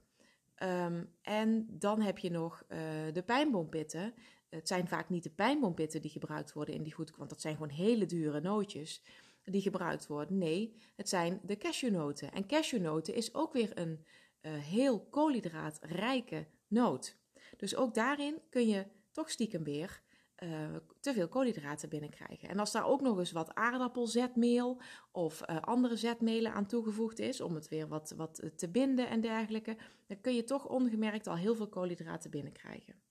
Um, 0.64 1.14
en 1.22 1.68
dan 1.70 2.02
heb 2.02 2.18
je 2.18 2.32
nog 2.32 2.64
uh, 2.70 2.78
de 3.14 3.24
pijnboompitten. 3.26 4.14
Het 4.50 4.68
zijn 4.68 4.88
vaak 4.88 5.10
niet 5.10 5.24
de 5.24 5.30
pijnboompitten 5.30 6.02
die 6.02 6.12
gebruikt 6.12 6.54
worden 6.54 6.76
in 6.76 6.84
die 6.84 6.94
goed, 6.94 7.16
want 7.16 7.30
dat 7.30 7.42
zijn 7.42 7.54
gewoon 7.54 7.70
hele 7.70 8.06
dure 8.06 8.42
nootjes 8.42 9.04
die 9.44 9.62
gebruikt 9.62 10.08
worden. 10.08 10.38
Nee, 10.38 10.76
het 10.96 11.10
zijn 11.10 11.40
de 11.44 11.58
cashewnoten. 11.58 12.32
En 12.32 12.48
cashewnoten 12.48 13.14
is 13.14 13.34
ook 13.34 13.54
weer 13.54 13.78
een 13.78 14.06
uh, 14.42 14.52
heel 14.54 15.08
koolhydraatrijke 15.10 16.48
noot. 16.68 17.20
Dus 17.58 17.76
ook 17.76 17.94
daarin 17.94 18.42
kun 18.50 18.68
je 18.68 18.86
toch 19.12 19.30
stiekem 19.30 19.64
weer 19.64 20.02
uh, 20.44 20.76
te 21.00 21.14
veel 21.14 21.28
koolhydraten 21.28 21.90
binnenkrijgen. 21.90 22.50
En 22.50 22.60
als 22.60 22.72
daar 22.72 22.86
ook 22.86 23.02
nog 23.02 23.20
eens 23.20 23.32
wat 23.32 23.56
aardappelzetmeel 23.56 24.82
of 25.12 25.42
uh, 25.50 25.62
andere 25.62 25.96
zetmelen 25.96 26.54
aan 26.54 26.68
toegevoegd 26.68 27.20
is, 27.20 27.42
om 27.42 27.56
het 27.56 27.68
weer 27.68 27.88
wat, 27.88 28.14
wat 28.18 28.52
te 28.56 28.70
binden 28.70 29.10
en 29.10 29.22
dergelijke, 29.22 29.78
dan 30.08 30.22
kun 30.22 30.36
je 30.36 30.44
toch 30.44 30.68
ongemerkt 30.68 31.28
al 31.28 31.36
heel 31.36 31.56
veel 31.56 31.70
koolhydraten 31.70 32.32
binnenkrijgen. 32.32 33.02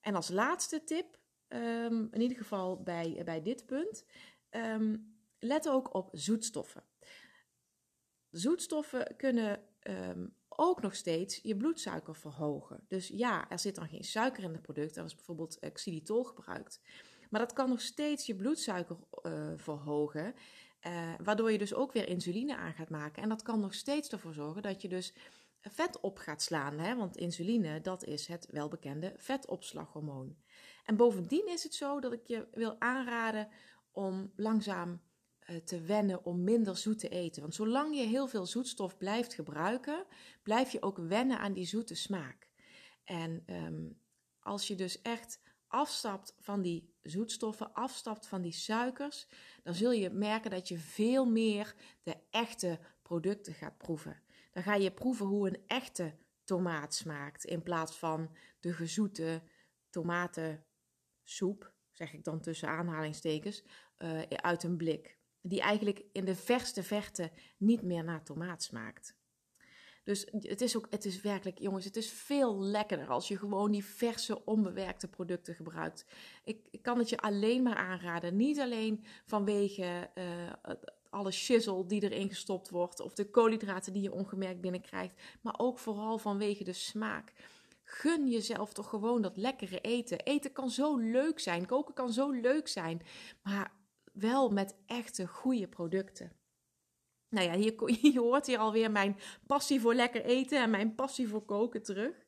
En 0.00 0.14
als 0.14 0.28
laatste 0.28 0.84
tip, 0.84 1.18
um, 1.48 2.08
in 2.10 2.20
ieder 2.20 2.36
geval 2.36 2.82
bij, 2.82 3.22
bij 3.24 3.42
dit 3.42 3.66
punt, 3.66 4.04
um, 4.50 5.16
let 5.38 5.68
ook 5.68 5.94
op 5.94 6.08
zoetstoffen. 6.12 6.84
zoetstoffen 8.30 9.16
kunnen 9.16 9.64
ehm, 9.80 10.26
ook 10.56 10.82
nog 10.82 10.94
steeds 10.94 11.40
je 11.42 11.56
bloedsuiker 11.56 12.16
verhogen. 12.16 12.84
Dus 12.88 13.08
ja, 13.08 13.50
er 13.50 13.58
zit 13.58 13.74
dan 13.74 13.88
geen 13.88 14.04
suiker 14.04 14.42
in 14.42 14.52
het 14.52 14.62
product. 14.62 14.96
Er 14.96 15.04
is 15.04 15.14
bijvoorbeeld 15.14 15.58
xylitol 15.72 16.24
gebruikt. 16.24 16.80
Maar 17.30 17.40
dat 17.40 17.52
kan 17.52 17.68
nog 17.68 17.80
steeds 17.80 18.26
je 18.26 18.36
bloedsuiker 18.36 18.96
uh, 19.22 19.52
verhogen. 19.56 20.34
Uh, 20.86 21.14
waardoor 21.22 21.52
je 21.52 21.58
dus 21.58 21.74
ook 21.74 21.92
weer 21.92 22.08
insuline 22.08 22.56
aan 22.56 22.72
gaat 22.72 22.90
maken. 22.90 23.22
En 23.22 23.28
dat 23.28 23.42
kan 23.42 23.60
nog 23.60 23.74
steeds 23.74 24.08
ervoor 24.08 24.34
zorgen 24.34 24.62
dat 24.62 24.82
je 24.82 24.88
dus 24.88 25.14
vet 25.60 26.00
op 26.00 26.18
gaat 26.18 26.42
slaan. 26.42 26.78
Hè? 26.78 26.96
Want 26.96 27.16
insuline, 27.16 27.80
dat 27.80 28.04
is 28.04 28.26
het 28.26 28.48
welbekende 28.50 29.14
vetopslaghormoon. 29.16 30.36
En 30.84 30.96
bovendien 30.96 31.48
is 31.48 31.62
het 31.62 31.74
zo 31.74 32.00
dat 32.00 32.12
ik 32.12 32.26
je 32.26 32.46
wil 32.52 32.80
aanraden 32.80 33.48
om 33.92 34.32
langzaam 34.36 35.00
te 35.64 35.80
wennen 35.80 36.24
om 36.24 36.44
minder 36.44 36.76
zoet 36.76 36.98
te 36.98 37.08
eten. 37.08 37.42
Want 37.42 37.54
zolang 37.54 37.96
je 37.96 38.02
heel 38.02 38.26
veel 38.26 38.46
zoetstof 38.46 38.96
blijft 38.96 39.34
gebruiken, 39.34 40.06
blijf 40.42 40.70
je 40.70 40.82
ook 40.82 40.98
wennen 40.98 41.38
aan 41.38 41.52
die 41.52 41.66
zoete 41.66 41.94
smaak. 41.94 42.48
En 43.04 43.42
um, 43.46 44.00
als 44.40 44.66
je 44.66 44.74
dus 44.74 45.02
echt 45.02 45.40
afstapt 45.66 46.34
van 46.38 46.62
die 46.62 46.94
zoetstoffen, 47.02 47.74
afstapt 47.74 48.26
van 48.26 48.42
die 48.42 48.52
suikers, 48.52 49.26
dan 49.62 49.74
zul 49.74 49.92
je 49.92 50.10
merken 50.10 50.50
dat 50.50 50.68
je 50.68 50.78
veel 50.78 51.24
meer 51.24 51.74
de 52.02 52.16
echte 52.30 52.78
producten 53.02 53.54
gaat 53.54 53.78
proeven. 53.78 54.22
Dan 54.50 54.62
ga 54.62 54.74
je 54.74 54.92
proeven 54.92 55.26
hoe 55.26 55.48
een 55.48 55.62
echte 55.66 56.14
tomaat 56.44 56.94
smaakt 56.94 57.44
in 57.44 57.62
plaats 57.62 57.96
van 57.96 58.36
de 58.60 58.72
gezoete 58.72 59.42
tomatensoep, 59.90 61.72
zeg 61.90 62.12
ik 62.12 62.24
dan 62.24 62.40
tussen 62.40 62.68
aanhalingstekens, 62.68 63.62
uh, 63.98 64.20
uit 64.22 64.62
een 64.62 64.76
blik. 64.76 65.20
Die 65.42 65.60
eigenlijk 65.60 66.04
in 66.12 66.24
de 66.24 66.34
verste 66.34 66.82
verte 66.82 67.30
niet 67.56 67.82
meer 67.82 68.04
naar 68.04 68.24
tomaat 68.24 68.62
smaakt. 68.62 69.16
Dus 70.04 70.26
het 70.30 70.60
is 70.60 70.76
ook, 70.76 70.86
het 70.90 71.04
is 71.04 71.20
werkelijk, 71.20 71.58
jongens, 71.58 71.84
het 71.84 71.96
is 71.96 72.10
veel 72.10 72.60
lekkerder 72.60 73.08
als 73.08 73.28
je 73.28 73.38
gewoon 73.38 73.70
die 73.70 73.84
verse, 73.84 74.44
onbewerkte 74.44 75.08
producten 75.08 75.54
gebruikt. 75.54 76.06
Ik, 76.44 76.66
ik 76.70 76.82
kan 76.82 76.98
het 76.98 77.08
je 77.08 77.16
alleen 77.16 77.62
maar 77.62 77.76
aanraden. 77.76 78.36
Niet 78.36 78.60
alleen 78.60 79.04
vanwege 79.26 80.10
uh, 80.14 80.74
alle 81.10 81.30
shizzle 81.30 81.86
die 81.86 82.02
erin 82.02 82.28
gestopt 82.28 82.70
wordt, 82.70 83.00
of 83.00 83.14
de 83.14 83.30
koolhydraten 83.30 83.92
die 83.92 84.02
je 84.02 84.12
ongemerkt 84.12 84.60
binnenkrijgt, 84.60 85.14
maar 85.40 85.54
ook 85.56 85.78
vooral 85.78 86.18
vanwege 86.18 86.64
de 86.64 86.72
smaak. 86.72 87.32
Gun 87.82 88.28
jezelf 88.28 88.72
toch 88.72 88.88
gewoon 88.88 89.22
dat 89.22 89.36
lekkere 89.36 89.80
eten. 89.80 90.18
Eten 90.18 90.52
kan 90.52 90.70
zo 90.70 90.96
leuk 90.96 91.40
zijn, 91.40 91.66
koken 91.66 91.94
kan 91.94 92.12
zo 92.12 92.30
leuk 92.30 92.68
zijn, 92.68 93.02
maar 93.42 93.72
wel 94.12 94.50
met 94.50 94.74
echte 94.86 95.26
goede 95.26 95.68
producten. 95.68 96.32
Nou 97.28 97.46
ja, 97.46 97.54
hier, 97.54 98.10
je 98.12 98.20
hoort 98.28 98.46
hier 98.46 98.58
alweer 98.58 98.90
mijn 98.90 99.16
passie 99.46 99.80
voor 99.80 99.94
lekker 99.94 100.24
eten 100.24 100.62
en 100.62 100.70
mijn 100.70 100.94
passie 100.94 101.28
voor 101.28 101.44
koken 101.44 101.82
terug. 101.82 102.26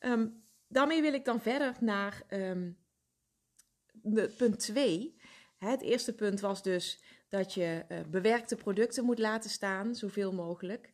Um, 0.00 0.44
daarmee 0.68 1.00
wil 1.00 1.12
ik 1.12 1.24
dan 1.24 1.40
verder 1.40 1.76
naar 1.80 2.22
um, 2.30 2.78
punt 4.36 4.58
2. 4.58 5.16
Het 5.58 5.82
eerste 5.82 6.14
punt 6.14 6.40
was 6.40 6.62
dus 6.62 7.02
dat 7.28 7.54
je 7.54 7.84
uh, 7.88 8.00
bewerkte 8.10 8.56
producten 8.56 9.04
moet 9.04 9.18
laten 9.18 9.50
staan, 9.50 9.94
zoveel 9.94 10.32
mogelijk. 10.32 10.90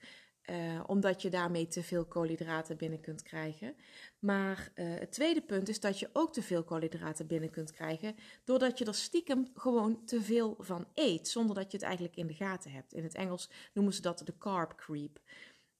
Uh, 0.51 0.85
omdat 0.87 1.23
je 1.23 1.31
daarmee 1.31 1.67
te 1.67 1.83
veel 1.83 2.05
koolhydraten 2.05 2.77
binnen 2.77 3.01
kunt 3.01 3.23
krijgen. 3.23 3.77
Maar 4.19 4.73
uh, 4.75 4.99
het 4.99 5.13
tweede 5.13 5.43
punt 5.43 5.69
is 5.69 5.81
dat 5.81 5.99
je 5.99 6.11
ook 6.13 6.33
te 6.33 6.43
veel 6.43 6.65
koolhydraten 6.65 7.27
binnen 7.27 7.51
kunt 7.51 7.73
krijgen. 7.73 8.17
Doordat 8.45 8.79
je 8.79 8.85
er 8.85 8.95
stiekem 8.95 9.51
gewoon 9.55 10.05
te 10.05 10.23
veel 10.23 10.57
van 10.59 10.87
eet. 10.95 11.29
Zonder 11.29 11.55
dat 11.55 11.71
je 11.71 11.77
het 11.77 11.87
eigenlijk 11.87 12.17
in 12.17 12.27
de 12.27 12.35
gaten 12.35 12.71
hebt. 12.71 12.93
In 12.93 13.03
het 13.03 13.15
Engels 13.15 13.51
noemen 13.73 13.95
ze 13.95 14.01
dat 14.01 14.23
de 14.25 14.39
carb 14.39 14.77
creep. 14.77 15.21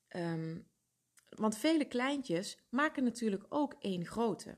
Um, 0.09 0.67
want 1.29 1.57
vele 1.57 1.85
kleintjes 1.85 2.59
maken 2.69 3.05
natuurlijk 3.05 3.45
ook 3.49 3.77
één 3.81 4.07
grote. 4.07 4.57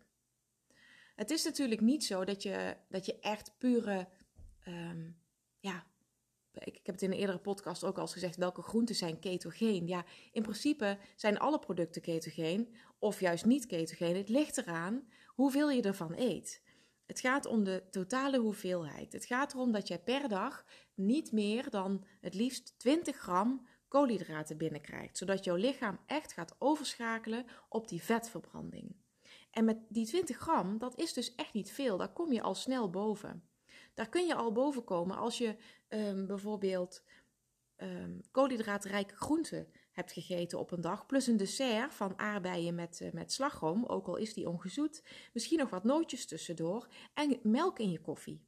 Het 1.14 1.30
is 1.30 1.44
natuurlijk 1.44 1.80
niet 1.80 2.04
zo 2.04 2.24
dat 2.24 2.42
je, 2.42 2.76
dat 2.88 3.06
je 3.06 3.18
echt 3.20 3.54
pure 3.58 4.08
um, 4.68 5.16
ja, 5.60 5.86
ik, 6.64 6.76
ik 6.76 6.86
heb 6.86 6.94
het 6.94 7.02
in 7.02 7.12
een 7.12 7.18
eerdere 7.18 7.38
podcast 7.38 7.84
ook 7.84 7.96
al 7.96 8.02
eens 8.02 8.12
gezegd, 8.12 8.36
welke 8.36 8.62
groenten 8.62 8.94
zijn 8.94 9.18
ketogeen? 9.18 9.86
Ja, 9.86 10.04
in 10.32 10.42
principe 10.42 10.98
zijn 11.16 11.38
alle 11.38 11.58
producten 11.58 12.02
ketogeen 12.02 12.74
of 12.98 13.20
juist 13.20 13.44
niet 13.44 13.66
ketogeen. 13.66 14.16
Het 14.16 14.28
ligt 14.28 14.56
eraan 14.56 15.08
hoeveel 15.26 15.70
je 15.70 15.82
ervan 15.82 16.14
eet. 16.16 16.62
Het 17.06 17.20
gaat 17.20 17.46
om 17.46 17.64
de 17.64 17.82
totale 17.90 18.38
hoeveelheid. 18.38 19.12
Het 19.12 19.24
gaat 19.24 19.52
erom 19.52 19.72
dat 19.72 19.88
jij 19.88 19.98
per 19.98 20.28
dag 20.28 20.64
niet 20.94 21.32
meer 21.32 21.70
dan 21.70 22.04
het 22.20 22.34
liefst 22.34 22.74
20 22.78 23.16
gram 23.16 23.66
koolhydraten 23.88 24.56
binnenkrijgt, 24.56 25.18
zodat 25.18 25.44
jouw 25.44 25.56
lichaam 25.56 25.98
echt 26.06 26.32
gaat 26.32 26.56
overschakelen 26.58 27.46
op 27.68 27.88
die 27.88 28.02
vetverbranding. 28.02 28.96
En 29.50 29.64
met 29.64 29.78
die 29.88 30.06
20 30.06 30.36
gram, 30.36 30.78
dat 30.78 30.98
is 30.98 31.12
dus 31.12 31.34
echt 31.34 31.52
niet 31.52 31.72
veel, 31.72 31.96
daar 31.96 32.12
kom 32.12 32.32
je 32.32 32.42
al 32.42 32.54
snel 32.54 32.90
boven. 32.90 33.48
Daar 33.96 34.08
kun 34.08 34.26
je 34.26 34.34
al 34.34 34.52
boven 34.52 34.84
komen 34.84 35.16
als 35.16 35.38
je 35.38 35.56
um, 35.88 36.26
bijvoorbeeld 36.26 37.02
um, 37.76 38.20
koolhydraatrijke 38.30 39.16
groenten 39.16 39.68
hebt 39.90 40.12
gegeten 40.12 40.58
op 40.58 40.70
een 40.70 40.80
dag, 40.80 41.06
plus 41.06 41.26
een 41.26 41.36
dessert 41.36 41.94
van 41.94 42.18
aardbeien 42.18 42.74
met, 42.74 43.00
uh, 43.00 43.12
met 43.12 43.32
slagroom, 43.32 43.84
ook 43.84 44.06
al 44.06 44.16
is 44.16 44.34
die 44.34 44.48
ongezoet, 44.48 45.02
misschien 45.32 45.58
nog 45.58 45.70
wat 45.70 45.84
nootjes 45.84 46.26
tussendoor 46.26 46.88
en 47.14 47.38
melk 47.42 47.78
in 47.78 47.90
je 47.90 48.00
koffie. 48.00 48.44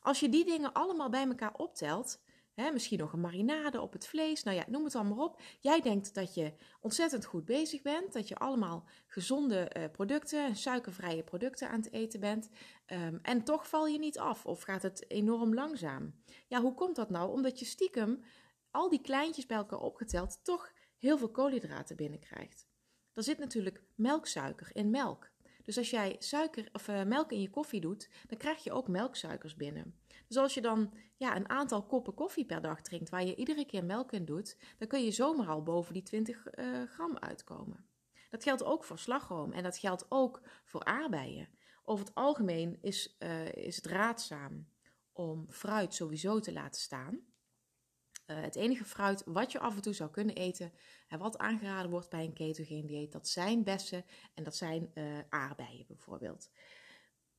Als 0.00 0.20
je 0.20 0.28
die 0.28 0.44
dingen 0.44 0.72
allemaal 0.72 1.10
bij 1.10 1.26
elkaar 1.26 1.54
optelt, 1.54 2.20
misschien 2.54 2.98
nog 2.98 3.12
een 3.12 3.20
marinade 3.20 3.80
op 3.80 3.92
het 3.92 4.06
vlees. 4.06 4.42
Nou 4.42 4.56
ja, 4.56 4.64
noem 4.68 4.84
het 4.84 4.94
allemaal 4.94 5.26
op. 5.26 5.40
Jij 5.60 5.80
denkt 5.80 6.14
dat 6.14 6.34
je 6.34 6.54
ontzettend 6.80 7.24
goed 7.24 7.44
bezig 7.44 7.82
bent. 7.82 8.12
Dat 8.12 8.28
je 8.28 8.36
allemaal 8.36 8.88
gezonde 9.06 9.70
uh, 9.76 9.84
producten, 9.92 10.56
suikervrije 10.56 11.22
producten 11.22 11.68
aan 11.68 11.80
het 11.80 11.92
eten 11.92 12.20
bent. 12.20 12.50
Um, 12.86 13.18
en 13.22 13.44
toch 13.44 13.68
val 13.68 13.86
je 13.86 13.98
niet 13.98 14.18
af 14.18 14.46
of 14.46 14.62
gaat 14.62 14.82
het 14.82 15.10
enorm 15.10 15.54
langzaam. 15.54 16.14
Ja, 16.48 16.60
hoe 16.60 16.74
komt 16.74 16.96
dat 16.96 17.10
nou? 17.10 17.30
Omdat 17.32 17.58
je 17.58 17.64
stiekem 17.64 18.24
al 18.70 18.88
die 18.88 19.00
kleintjes 19.00 19.46
bij 19.46 19.56
elkaar 19.56 19.80
opgeteld 19.80 20.44
toch 20.44 20.72
heel 20.98 21.18
veel 21.18 21.30
koolhydraten 21.30 21.96
binnenkrijgt. 21.96 22.66
Er 23.12 23.22
zit 23.22 23.38
natuurlijk 23.38 23.82
melksuiker 23.94 24.70
in 24.72 24.90
melk. 24.90 25.30
Dus 25.62 25.78
als 25.78 25.90
jij 25.90 26.16
suiker 26.18 26.68
of 26.72 26.88
uh, 26.88 27.02
melk 27.02 27.32
in 27.32 27.40
je 27.40 27.50
koffie 27.50 27.80
doet, 27.80 28.08
dan 28.26 28.38
krijg 28.38 28.64
je 28.64 28.72
ook 28.72 28.88
melksuikers 28.88 29.56
binnen. 29.56 30.01
Dus 30.32 30.40
als 30.40 30.54
je 30.54 30.60
dan 30.60 30.92
ja, 31.16 31.36
een 31.36 31.48
aantal 31.48 31.82
koppen 31.86 32.14
koffie 32.14 32.44
per 32.44 32.60
dag 32.60 32.80
drinkt, 32.80 33.10
waar 33.10 33.24
je 33.24 33.34
iedere 33.34 33.66
keer 33.66 33.84
melk 33.84 34.12
in 34.12 34.24
doet, 34.24 34.56
dan 34.78 34.88
kun 34.88 35.04
je 35.04 35.10
zomaar 35.10 35.48
al 35.48 35.62
boven 35.62 35.92
die 35.92 36.02
20 36.02 36.46
uh, 36.54 36.82
eh, 36.82 36.88
gram 36.88 37.18
uitkomen. 37.18 37.86
Dat 38.30 38.42
geldt 38.42 38.64
ook 38.64 38.84
voor 38.84 38.98
slagroom 38.98 39.52
en 39.52 39.62
dat 39.62 39.78
geldt 39.78 40.06
ook 40.08 40.42
voor 40.64 40.84
aardbeien. 40.84 41.48
Over 41.84 42.04
het 42.04 42.14
algemeen 42.14 42.78
is, 42.80 43.16
uh, 43.18 43.52
is 43.52 43.76
het 43.76 43.86
raadzaam 43.86 44.68
om 45.12 45.46
fruit 45.50 45.94
sowieso 45.94 46.40
te 46.40 46.52
laten 46.52 46.80
staan. 46.80 47.14
Uh, 47.14 48.40
het 48.40 48.56
enige 48.56 48.84
fruit 48.84 49.22
wat 49.24 49.52
je 49.52 49.58
af 49.58 49.74
en 49.74 49.82
toe 49.82 49.92
zou 49.92 50.10
kunnen 50.10 50.34
eten 50.34 50.72
en 51.08 51.18
wat 51.18 51.38
aangeraden 51.38 51.90
wordt 51.90 52.10
bij 52.10 52.24
een 52.24 52.32
ketogeen 52.34 52.86
dieet, 52.86 53.12
dat 53.12 53.28
zijn 53.28 53.64
bessen 53.64 54.04
en 54.34 54.44
dat 54.44 54.56
zijn 54.56 54.92
aardbeien 55.28 55.86
bijvoorbeeld. 55.86 56.50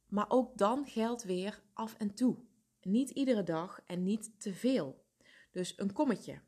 Maar 0.07 0.25
ook 0.27 0.57
dan 0.57 0.87
geldt 0.87 1.23
weer 1.23 1.61
af 1.73 1.95
en 1.97 2.13
toe. 2.13 2.51
Niet 2.83 3.09
iedere 3.09 3.43
dag 3.43 3.81
en 3.85 4.03
niet 4.03 4.31
te 4.37 4.53
veel. 4.53 5.05
Dus 5.51 5.73
een 5.77 5.93
kommetje, 5.93 6.41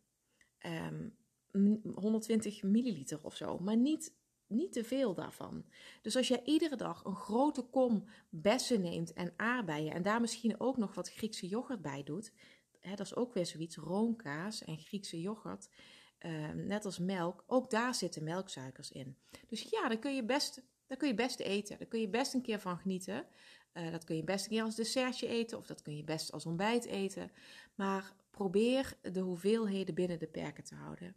um, 0.66 1.16
ehm, 1.52 1.76
120 1.94 2.64
milliliter 2.64 3.20
of 3.22 3.36
zo, 3.36 3.58
maar 3.60 3.78
niet, 3.78 4.16
niet 4.48 4.74
te 4.74 4.84
veel 4.84 5.14
daarvan. 5.14 5.66
Dus 6.02 6.16
als 6.16 6.28
jij 6.28 6.42
iedere 6.44 6.76
dag 6.76 7.04
een 7.04 7.16
grote 7.16 7.62
kom 7.62 8.08
bessen 8.30 8.82
neemt 8.82 9.14
en 9.14 9.34
aardbeien 9.36 9.94
en 9.94 10.02
daar 10.02 10.22
misschien 10.22 10.60
ook 10.60 10.78
nog 10.78 10.94
wat 10.96 11.12
Griekse 11.12 11.48
yoghurt 11.48 11.82
bij 11.82 12.04
doet, 12.04 12.32
hè, 12.80 12.96
dat 12.96 13.06
is 13.06 13.16
ook 13.16 13.34
weer 13.34 13.46
zoiets, 13.46 13.76
roomkaas 13.76 14.64
en 14.64 14.78
Griekse 14.78 15.22
yoghurt, 15.22 15.70
uh, 16.20 16.52
net 16.52 16.86
als 16.86 17.00
melk, 17.00 17.44
ook 17.48 17.70
daar 17.70 17.96
zitten 17.96 18.24
melksuikers 18.24 18.92
in. 18.92 19.18
Dus 19.48 19.62
ja, 19.62 19.88
dan 19.88 20.00
kun 20.00 20.16
je 20.16 20.26
best, 20.26 20.62
dan 20.88 20.98
kun 20.98 21.08
je 21.08 21.14
best 21.14 21.40
eten, 21.40 21.78
daar 21.78 21.88
kun 21.88 22.00
je 22.00 22.10
best 22.10 22.34
een 22.34 22.42
keer 22.42 22.60
van 22.60 22.78
genieten. 22.78 23.28
Uh, 23.78 23.92
dat 23.92 24.04
kun 24.04 24.16
je 24.16 24.24
best 24.24 24.46
een 24.46 24.52
keer 24.52 24.64
als 24.64 24.76
dessertje 24.76 25.28
eten 25.28 25.58
of 25.58 25.66
dat 25.66 25.82
kun 25.82 25.96
je 25.96 26.04
best 26.04 26.32
als 26.32 26.46
ontbijt 26.46 26.86
eten. 26.86 27.32
Maar 27.76 28.14
probeer 28.32 28.98
de 29.02 29.20
hoeveelheden 29.20 29.96
binnen 29.96 30.20
de 30.20 30.28
perken 30.28 30.64
te 30.64 30.76
houden. 30.76 31.16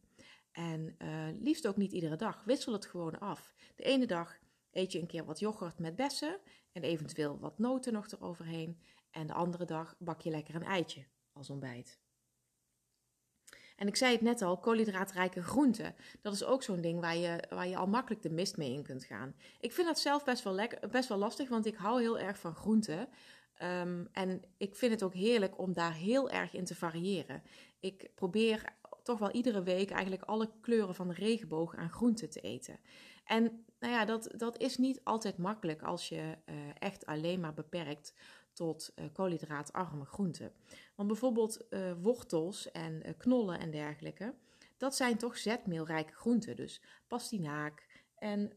En 0.53 0.97
uh, 0.99 1.29
liefst 1.41 1.67
ook 1.67 1.77
niet 1.77 1.93
iedere 1.93 2.17
dag. 2.17 2.45
Wissel 2.45 2.73
het 2.73 2.87
gewoon 2.87 3.19
af. 3.19 3.55
De 3.77 3.83
ene 3.83 4.07
dag 4.07 4.39
eet 4.71 4.93
je 4.93 5.01
een 5.01 5.07
keer 5.07 5.25
wat 5.25 5.39
yoghurt 5.39 5.79
met 5.79 5.97
bessen 5.97 6.39
en 6.73 6.83
eventueel 6.83 7.39
wat 7.39 7.59
noten 7.59 7.93
nog 7.93 8.11
eroverheen. 8.11 8.81
En 9.11 9.27
de 9.27 9.33
andere 9.33 9.65
dag 9.65 9.97
bak 9.99 10.21
je 10.21 10.31
lekker 10.31 10.55
een 10.55 10.65
eitje 10.65 11.07
als 11.33 11.51
ontbijt. 11.51 11.99
En 13.79 13.87
ik 13.87 13.97
zei 13.97 14.13
het 14.13 14.21
net 14.21 14.43
al, 14.43 14.59
koolhydraatrijke 14.59 15.43
groenten. 15.43 15.95
Dat 16.23 16.33
is 16.33 16.45
ook 16.45 16.63
zo'n 16.63 16.81
ding 16.81 17.01
waar 17.01 17.17
je, 17.17 17.43
waar 17.49 17.69
je 17.69 17.77
al 17.77 17.87
makkelijk 17.87 18.23
de 18.23 18.31
mist 18.31 18.57
mee 18.57 18.73
in 18.73 18.83
kunt 18.83 19.05
gaan. 19.05 19.35
Ik 19.61 19.73
vind 19.73 19.87
dat 19.87 19.99
zelf 19.99 20.25
best 20.25 20.45
wel, 20.45 20.53
lekker, 20.53 20.89
best 20.89 21.09
wel 21.09 21.19
lastig, 21.19 21.49
want 21.49 21.67
ik 21.67 21.77
hou 21.77 22.01
heel 22.01 22.19
erg 22.19 22.39
van 22.39 22.55
groenten. 22.55 23.09
Um, 23.63 24.09
en 24.13 24.43
ik 24.57 24.77
vind 24.77 24.93
het 24.93 25.03
ook 25.03 25.15
heerlijk 25.15 25.59
om 25.59 25.73
daar 25.73 25.95
heel 25.95 26.31
erg 26.31 26.55
in 26.55 26.65
te 26.65 26.75
variëren. 26.75 27.43
Ik 27.81 28.11
probeer 28.15 28.63
toch 29.03 29.19
wel 29.19 29.31
iedere 29.31 29.63
week 29.63 29.91
eigenlijk 29.91 30.23
alle 30.23 30.51
kleuren 30.61 30.95
van 30.95 31.09
de 31.09 31.15
regenboog 31.15 31.77
aan 31.77 31.91
groenten 31.91 32.31
te 32.31 32.41
eten. 32.41 32.79
En 33.25 33.65
nou 33.79 33.93
ja, 33.93 34.05
dat, 34.05 34.35
dat 34.37 34.59
is 34.59 34.77
niet 34.77 35.01
altijd 35.05 35.37
makkelijk 35.37 35.83
als 35.83 36.09
je 36.09 36.37
uh, 36.47 36.55
echt 36.79 37.07
alleen 37.07 37.41
maar 37.41 37.55
beperkt 37.55 38.15
tot 38.59 38.93
uh, 38.97 39.05
koolhydraatarme 39.13 40.05
groenten. 40.05 40.53
Want 40.95 41.09
bijvoorbeeld 41.09 41.67
uh, 41.71 41.93
wortels 42.03 42.71
en 42.71 43.17
knollen 43.17 43.59
en 43.59 43.71
dergelijke, 43.71 44.35
dat 44.77 44.97
zijn 44.97 45.19
toch 45.19 45.39
zetmeelrijke 45.39 46.13
groenten. 46.13 46.57
Dus 46.57 46.83
pastinaak 47.07 47.87
en 48.15 48.53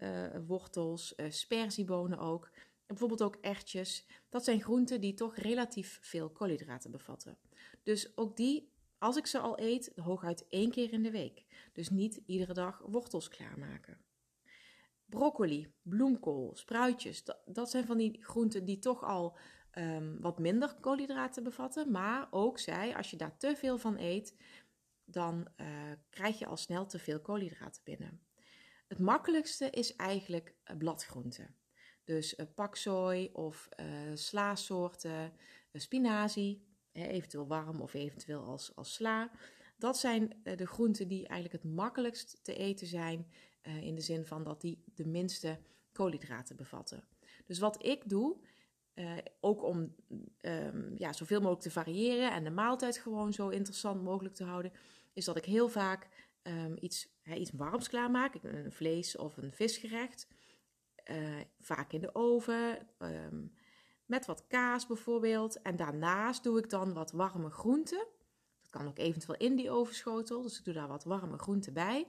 wortels, 0.48 1.16
sperziebonen 1.28 2.18
ook. 2.18 2.50
En 2.56 2.98
bijvoorbeeld 2.98 3.24
ook 3.24 3.36
ertjes. 3.42 4.08
Dat 4.30 4.44
zijn 4.44 4.62
groenten 4.62 5.02
die 5.02 5.14
toch 5.14 5.36
relatief 5.36 6.00
veel 6.02 6.30
koolhydraten 6.30 6.92
bevatten. 6.92 7.38
Dus 7.84 8.18
ook 8.18 8.38
die, 8.38 8.72
als 8.98 9.18
ik 9.18 9.26
ze 9.26 9.40
al 9.40 9.60
eet, 9.60 9.92
hooguit 9.96 10.48
één 10.48 10.72
keer 10.72 10.94
in 10.94 11.04
de 11.04 11.12
week. 11.12 11.46
Dus 11.74 11.90
niet 11.90 12.22
iedere 12.26 12.54
dag 12.54 12.82
wortels 12.86 13.28
klaarmaken. 13.28 13.98
Broccoli, 15.06 15.74
bloemkool, 15.82 16.56
spruitjes, 16.56 17.24
dat, 17.24 17.38
dat 17.46 17.70
zijn 17.70 17.86
van 17.86 17.98
die 17.98 18.24
groenten 18.24 18.66
die 18.66 18.80
toch 18.80 19.04
al 19.04 19.38
um, 19.78 20.22
wat 20.22 20.40
minder 20.40 20.76
koolhydraten 20.80 21.44
bevatten. 21.44 21.92
Maar 21.92 22.28
ook 22.32 22.60
zij, 22.60 22.96
als 22.96 23.10
je 23.10 23.18
daar 23.18 23.38
te 23.38 23.56
veel 23.56 23.78
van 23.78 23.98
eet, 23.98 24.36
dan 25.06 25.48
uh, 25.58 25.68
krijg 26.10 26.40
je 26.40 26.46
al 26.46 26.58
snel 26.58 26.86
te 26.86 27.00
veel 27.00 27.22
koolhydraten 27.22 27.82
binnen. 27.84 28.22
Het 28.88 29.00
makkelijkste 29.00 29.70
is 29.70 29.96
eigenlijk 29.96 30.56
bladgroenten. 30.78 31.56
Dus 32.04 32.38
uh, 32.38 32.46
paksoi 32.56 33.30
of 33.34 33.70
uh, 33.80 33.86
slaasoorten, 34.14 35.34
spinazie, 35.74 36.66
eventueel 36.92 37.48
warm 37.48 37.82
of 37.82 37.94
eventueel 37.94 38.44
als, 38.44 38.76
als 38.76 38.94
sla. 38.94 39.32
Dat 39.78 39.98
zijn 39.98 40.42
de 40.44 40.68
groenten 40.68 41.08
die 41.08 41.28
eigenlijk 41.28 41.64
het 41.64 41.74
makkelijkst 41.74 42.40
te 42.44 42.56
eten 42.56 42.88
zijn 42.88 43.32
in 43.62 43.96
de 43.96 44.02
zin 44.02 44.26
van 44.26 44.44
dat 44.44 44.62
die 44.62 44.84
de 44.96 45.08
minste 45.08 45.60
koolhydraten 45.92 46.56
bevatten. 46.56 47.04
Dus 47.46 47.60
wat 47.60 47.86
ik 47.86 48.10
doe, 48.10 48.38
uh, 49.02 49.18
ook 49.40 49.64
om 49.64 49.96
um, 50.42 50.94
ja, 50.98 51.14
zoveel 51.14 51.40
mogelijk 51.40 51.62
te 51.62 51.72
variëren 51.72 52.32
en 52.32 52.44
de 52.44 52.50
maaltijd 52.50 52.98
gewoon 52.98 53.34
zo 53.34 53.50
interessant 53.50 54.04
mogelijk 54.04 54.36
te 54.36 54.44
houden, 54.44 54.72
is 55.14 55.26
dat 55.26 55.38
ik 55.38 55.46
heel 55.46 55.70
vaak 55.70 56.08
um, 56.44 56.78
iets, 56.80 57.08
iets 57.24 57.52
warms 57.52 57.90
klaarmaak, 57.90 58.34
een 58.42 58.72
vlees 58.72 59.18
of 59.18 59.38
een 59.38 59.52
visgerecht. 59.52 60.28
Uh, 61.12 61.40
vaak 61.60 61.94
in 61.94 62.02
de 62.02 62.16
oven, 62.16 62.88
um, 63.00 63.54
met 64.06 64.26
wat 64.26 64.48
kaas 64.48 64.88
bijvoorbeeld. 64.88 65.62
En 65.62 65.76
daarnaast 65.76 66.44
doe 66.44 66.58
ik 66.58 66.70
dan 66.70 66.94
wat 66.94 67.12
warme 67.12 67.50
groenten. 67.50 68.08
Dat 68.62 68.70
kan 68.70 68.88
ook 68.88 68.98
eventueel 68.98 69.38
in 69.38 69.56
die 69.56 69.72
ovenschotel, 69.72 70.42
dus 70.42 70.58
ik 70.58 70.66
doe 70.66 70.74
daar 70.74 70.88
wat 70.88 71.04
warme 71.04 71.38
groenten 71.38 71.74
bij. 71.74 72.08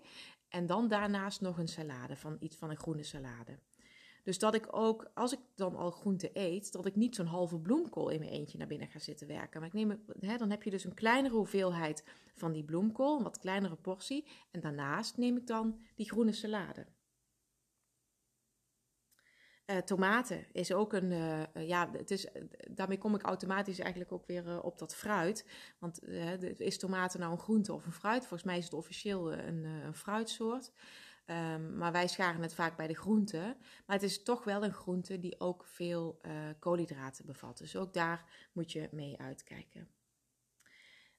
En 0.49 0.67
dan 0.67 0.89
daarnaast 0.89 1.41
nog 1.41 1.59
een 1.59 1.69
salade, 1.69 2.17
van 2.17 2.37
iets 2.41 2.57
van 2.57 2.71
een 2.71 2.77
groene 2.77 3.03
salade. 3.03 3.59
Dus 4.23 4.39
dat 4.39 4.55
ik 4.55 4.67
ook, 4.71 5.11
als 5.15 5.33
ik 5.33 5.39
dan 5.55 5.77
al 5.77 5.91
groente 5.91 6.31
eet, 6.33 6.73
dat 6.73 6.87
ik 6.87 6.97
niet 6.97 7.15
zo'n 7.15 7.27
halve 7.27 7.59
bloemkool 7.59 8.09
in 8.09 8.19
mijn 8.19 8.31
eentje 8.31 8.59
naar 8.59 8.67
binnen 8.67 8.89
ga 8.89 8.99
zitten 8.99 9.27
werken. 9.27 9.61
Maar 9.61 9.69
ik 9.69 9.75
neem, 9.75 10.05
hè, 10.21 10.37
dan 10.37 10.51
heb 10.51 10.63
je 10.63 10.71
dus 10.71 10.85
een 10.85 10.95
kleinere 10.95 11.35
hoeveelheid 11.35 12.05
van 12.35 12.53
die 12.53 12.65
bloemkool, 12.65 13.17
een 13.17 13.23
wat 13.23 13.39
kleinere 13.39 13.77
portie. 13.77 14.27
En 14.51 14.61
daarnaast 14.61 15.17
neem 15.17 15.37
ik 15.37 15.47
dan 15.47 15.81
die 15.95 16.11
groene 16.11 16.33
salade. 16.33 16.87
Uh, 19.67 19.77
tomaten 19.79 20.47
is 20.53 20.73
ook 20.73 20.93
een, 20.93 21.11
uh, 21.11 21.69
ja, 21.69 21.91
het 21.93 22.11
is, 22.11 22.29
daarmee 22.71 22.99
kom 22.99 23.15
ik 23.15 23.23
automatisch 23.23 23.79
eigenlijk 23.79 24.13
ook 24.13 24.27
weer 24.27 24.63
op 24.63 24.79
dat 24.79 24.95
fruit. 24.95 25.47
Want 25.79 26.03
is 26.59 26.79
tomaten 26.79 27.21
nou 27.21 27.33
een 27.33 27.39
groente 27.39 27.73
of 27.73 27.87
een 27.87 27.93
fruit? 27.93 28.21
Volgens 28.21 28.43
mij 28.43 28.59
is 28.59 28.65
het 28.65 28.73
officieel 28.73 29.33
een, 29.33 29.65
een 29.65 29.95
fruitsoort. 29.95 30.73
Um, 31.33 31.77
maar 31.77 31.93
wij 31.93 32.09
scharen 32.09 32.43
het 32.43 32.55
vaak 32.55 32.77
bij 32.77 32.87
de 32.87 32.97
groenten. 32.97 33.57
Maar 33.87 33.97
het 33.97 34.03
is 34.03 34.23
toch 34.23 34.45
wel 34.45 34.65
een 34.65 34.73
groente 34.73 35.19
die 35.19 35.41
ook 35.41 35.67
veel 35.67 36.21
koolhydraten 36.59 37.27
bevat. 37.27 37.59
Dus 37.59 37.77
ook 37.77 37.93
daar 37.93 38.49
moet 38.53 38.73
je 38.73 38.89
mee 38.91 39.19
uitkijken. 39.19 39.89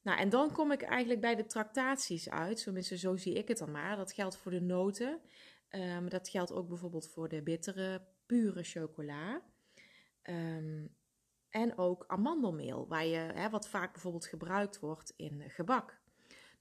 Nou, 0.01 0.19
en 0.19 0.29
dan 0.29 0.51
kom 0.51 0.71
ik 0.71 0.81
eigenlijk 0.81 1.21
bij 1.21 1.35
de 1.35 1.45
tractaties 1.45 2.29
uit. 2.29 2.63
Tenminste, 2.63 2.97
zo 2.97 3.15
zie 3.15 3.33
ik 3.33 3.47
het 3.47 3.57
dan 3.57 3.71
maar. 3.71 3.95
Dat 3.95 4.13
geldt 4.13 4.37
voor 4.37 4.51
de 4.51 4.61
noten. 4.61 5.21
Um, 5.69 6.09
dat 6.09 6.29
geldt 6.29 6.51
ook 6.51 6.67
bijvoorbeeld 6.67 7.09
voor 7.09 7.29
de 7.29 7.41
bittere 7.41 8.07
pure 8.25 8.63
chocola. 8.63 9.41
Um, 10.23 10.95
en 11.49 11.77
ook 11.77 12.03
amandelmeel, 12.07 12.87
waar 12.87 13.05
je, 13.05 13.17
hè, 13.17 13.49
wat 13.49 13.67
vaak 13.67 13.91
bijvoorbeeld 13.91 14.25
gebruikt 14.25 14.79
wordt 14.79 15.13
in 15.15 15.43
gebak. 15.47 16.01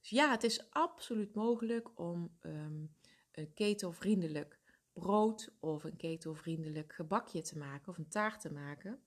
Dus 0.01 0.11
ja, 0.11 0.31
het 0.31 0.45
is 0.45 0.71
absoluut 0.71 1.35
mogelijk 1.35 1.99
om 1.99 2.39
een 3.33 3.55
ketovriendelijk 3.55 4.59
brood 4.93 5.55
of 5.61 5.85
een 5.85 5.97
ketovriendelijk 5.97 6.93
gebakje 6.93 7.43
te 7.43 7.59
maken 7.59 7.89
of 7.89 7.99
een 7.99 8.09
taart 8.09 8.41
te 8.41 8.53
maken. 8.53 9.03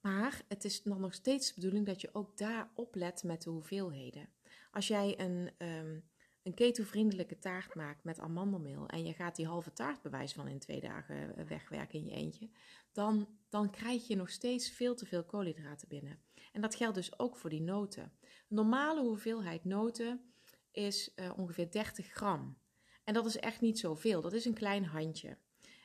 Maar 0.00 0.42
het 0.48 0.64
is 0.64 0.82
dan 0.82 1.00
nog 1.00 1.14
steeds 1.14 1.48
de 1.48 1.54
bedoeling 1.54 1.86
dat 1.86 2.00
je 2.00 2.14
ook 2.14 2.36
daar 2.36 2.70
oplet 2.74 3.22
met 3.22 3.42
de 3.42 3.50
hoeveelheden. 3.50 4.28
Als 4.70 4.88
jij 4.88 5.20
een 5.20 5.50
um, 5.58 6.04
een 6.46 6.54
ketovriendelijke 6.54 7.38
taart 7.38 7.74
maakt 7.74 8.04
met 8.04 8.18
amandelmeel 8.18 8.88
en 8.88 9.04
je 9.04 9.12
gaat 9.12 9.36
die 9.36 9.46
halve 9.46 9.72
taart 9.72 10.02
bewijs 10.02 10.32
van 10.32 10.48
in 10.48 10.58
twee 10.58 10.80
dagen 10.80 11.36
eh, 11.36 11.44
wegwerken 11.44 11.98
in 11.98 12.04
je 12.04 12.10
eentje, 12.10 12.50
dan, 12.92 13.28
dan 13.48 13.70
krijg 13.70 14.06
je 14.06 14.16
nog 14.16 14.30
steeds 14.30 14.70
veel 14.70 14.94
te 14.94 15.06
veel 15.06 15.24
koolhydraten 15.24 15.88
binnen. 15.88 16.18
En 16.52 16.60
dat 16.60 16.74
geldt 16.74 16.94
dus 16.94 17.18
ook 17.18 17.36
voor 17.36 17.50
die 17.50 17.62
noten. 17.62 18.12
Normale 18.48 19.00
hoeveelheid 19.00 19.64
noten 19.64 20.34
is 20.70 21.12
uh, 21.16 21.32
ongeveer 21.36 21.70
30 21.70 22.06
gram. 22.06 22.58
En 23.06 23.14
dat 23.14 23.26
is 23.26 23.36
echt 23.36 23.60
niet 23.60 23.78
zoveel, 23.78 24.20
dat 24.20 24.32
is 24.32 24.44
een 24.44 24.54
klein 24.54 24.84
handje. 24.84 25.36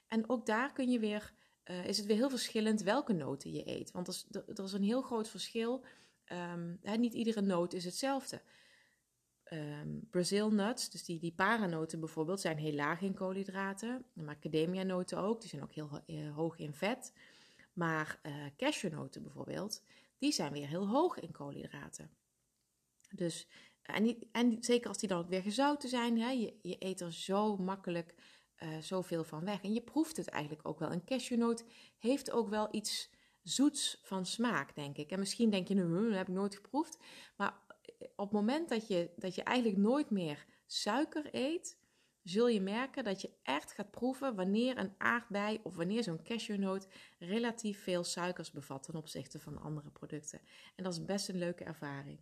En 0.08 0.30
ook 0.30 0.46
daar 0.46 0.74
kun 0.74 0.90
je 0.90 1.00
weer, 1.00 1.34
uh, 1.66 1.86
is 1.86 1.98
het 1.98 2.06
weer 2.06 2.16
heel 2.16 2.30
verschillend 2.30 2.82
welke 2.82 3.14
noten 3.14 3.52
je 3.52 3.68
eet. 3.68 3.92
Want 3.92 4.08
er 4.08 4.14
is, 4.14 4.26
er 4.58 4.74
een 4.74 4.84
heel 4.84 5.02
groot 5.02 5.30
verschil. 5.30 5.86
Um, 6.32 6.80
hè, 6.82 6.96
niet 6.96 7.14
iedere 7.14 7.42
noot 7.42 7.74
is 7.74 7.86
hetzelfde 7.86 8.42
um, 9.54 10.08
Brazil 10.10 10.52
nuts, 10.52 10.90
dus 10.90 11.04
die, 11.04 11.20
die 11.20 11.34
paranoten 11.34 12.00
bijvoorbeeld, 12.00 12.40
zijn 12.40 12.58
heel 12.58 12.74
laag 12.74 13.02
in 13.02 13.14
koolhydraten. 13.14 14.06
Macadamia 14.14 14.84
noten 14.84 15.18
ook, 15.18 15.42
die 15.42 15.50
zijn 15.50 15.64
ook 15.64 15.74
heel 15.74 16.02
uh, 16.08 16.36
hoog 16.36 16.58
in 16.58 16.74
vet. 16.74 17.14
Maar 17.74 18.20
uh, 18.24 18.34
cashewnoten 18.58 19.22
bijvoorbeeld, 19.22 19.84
die 20.18 20.32
zijn 20.32 20.52
weer 20.52 20.68
heel 20.68 20.88
hoog 20.88 21.20
in 21.20 21.32
koolhydraten. 21.32 22.10
Dus, 23.10 23.48
en, 23.82 24.58
zeker 24.60 24.88
als 24.88 24.98
die 24.98 25.10
dan 25.10 25.20
ook 25.20 25.30
weer 25.30 25.42
gezouten 25.42 25.90
zijn, 25.90 26.20
hè, 26.20 26.30
je, 26.30 26.60
je 26.62 26.76
eet 26.80 27.02
er 27.02 27.14
zo 27.14 27.58
makkelijk 27.58 28.16
uh, 28.64 28.78
zoveel 28.78 29.24
van 29.24 29.46
weg. 29.46 29.62
En 29.62 29.74
je 29.74 29.82
proeft 29.82 30.18
het 30.18 30.28
eigenlijk 30.28 30.68
ook 30.68 30.80
wel. 30.80 30.92
Een 30.92 31.06
cashewnoot 31.06 31.64
heeft 31.98 32.32
ook 32.32 32.50
wel 32.50 32.68
iets 32.72 33.10
zoets 33.44 34.00
van 34.04 34.26
smaak, 34.26 34.76
denk 34.76 34.98
ik. 34.98 35.12
En 35.12 35.20
misschien 35.20 35.50
denk 35.50 35.68
je, 35.68 35.76
nu, 35.76 36.08
dat 36.08 36.18
heb 36.18 36.28
ik 36.28 36.34
nooit 36.34 36.56
geproefd. 36.56 36.98
Maar 37.38 37.62
op 38.16 38.26
het 38.26 38.32
moment 38.32 38.70
dat 38.70 38.88
je, 38.88 39.12
dat 39.16 39.36
je 39.36 39.44
eigenlijk 39.44 39.78
nooit 39.78 40.10
meer 40.10 40.46
suiker 40.66 41.28
eet, 41.32 41.80
zul 42.24 42.48
je 42.48 42.62
merken 42.62 43.04
dat 43.04 43.22
je 43.22 43.34
echt 43.44 43.74
gaat 43.74 43.92
proeven 43.92 44.36
wanneer 44.36 44.78
een 44.78 44.94
aardbei 44.98 45.60
of 45.64 45.76
wanneer 45.76 46.04
zo'n 46.04 46.24
cashewnoot 46.24 46.88
relatief 47.20 47.84
veel 47.84 48.04
suikers 48.04 48.52
bevat 48.52 48.84
ten 48.84 48.96
opzichte 48.96 49.40
van 49.40 49.62
andere 49.62 49.90
producten. 49.90 50.42
En 50.76 50.84
dat 50.84 50.94
is 50.94 51.06
best 51.06 51.30
een 51.30 51.38
leuke 51.38 51.64
ervaring. 51.64 52.20